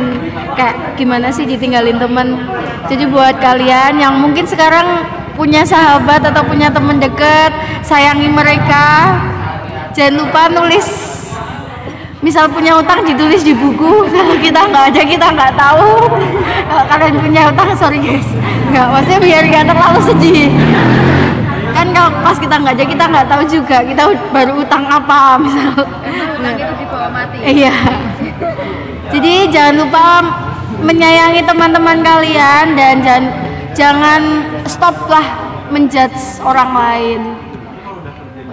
kayak 0.58 0.98
gimana 0.98 1.30
sih 1.30 1.46
ditinggalin 1.46 2.00
temen 2.00 2.48
jadi 2.90 3.06
buat 3.12 3.38
kalian 3.38 4.00
yang 4.00 4.16
mungkin 4.18 4.48
sekarang 4.48 5.04
punya 5.36 5.68
sahabat 5.68 6.24
atau 6.24 6.42
punya 6.48 6.72
temen 6.72 6.98
deket 6.98 7.52
sayangi 7.84 8.32
mereka 8.32 9.20
jangan 9.92 10.24
lupa 10.24 10.42
nulis 10.48 11.15
misal 12.26 12.50
punya 12.50 12.74
utang 12.82 13.06
ditulis 13.06 13.46
di 13.46 13.54
buku 13.54 14.10
kalau 14.10 14.36
kita 14.46 14.66
nggak 14.66 14.86
ada 14.90 15.02
kita 15.06 15.28
nggak 15.30 15.54
tahu. 15.54 16.10
Kalau 16.66 16.84
kalian 16.90 17.16
punya 17.22 17.42
utang 17.54 17.70
sorry 17.78 18.02
guys. 18.02 18.26
Nggak 18.74 18.86
maksudnya 18.90 19.20
biar 19.22 19.44
nggak 19.46 19.66
terlalu 19.70 20.00
sedih. 20.02 20.50
Kan 21.78 21.94
kalau 21.94 22.10
pas 22.26 22.38
kita 22.42 22.56
nggak 22.58 22.74
ada 22.82 22.86
kita 22.90 23.04
nggak 23.06 23.28
tahu 23.30 23.44
juga 23.46 23.78
kita 23.86 24.04
baru 24.34 24.54
utang 24.58 24.84
apa 24.90 25.20
misal. 25.46 25.70
Utang 25.78 26.58
itu 26.58 26.74
dibawa 26.82 27.08
mati. 27.14 27.38
iya. 27.46 27.76
Jadi 29.14 29.34
jangan 29.54 29.76
lupa 29.86 30.06
menyayangi 30.82 31.46
teman-teman 31.46 32.02
kalian 32.02 32.74
dan 32.74 32.96
jangan 33.06 33.26
jangan 33.78 34.22
stop 34.66 34.98
lah 35.06 35.26
menjudge 35.70 36.42
orang 36.42 36.74
lain. 36.74 37.22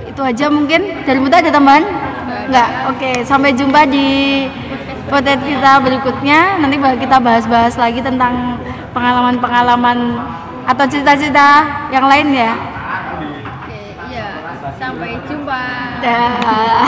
Itu 0.04 0.20
aja 0.20 0.52
mungkin. 0.52 1.08
Dari 1.08 1.16
Muta 1.16 1.40
ada 1.40 1.48
tambahan 1.48 2.01
nggak 2.52 2.92
oke 2.92 3.24
sampai 3.24 3.56
jumpa 3.56 3.88
di 3.88 4.44
podcast 5.08 5.40
kita 5.40 5.80
berikutnya 5.80 6.60
nanti 6.60 6.76
kita 6.76 7.16
bahas-bahas 7.16 7.80
lagi 7.80 8.04
tentang 8.04 8.60
pengalaman-pengalaman 8.92 10.20
atau 10.68 10.84
cerita-cerita 10.84 11.64
yang 11.88 12.04
lain 12.04 12.28
ya 12.36 12.52
Oke, 13.62 13.96
iya. 14.12 14.60
Sampai 14.76 15.16
jumpa. 15.24 15.62
Dah. 16.04 16.84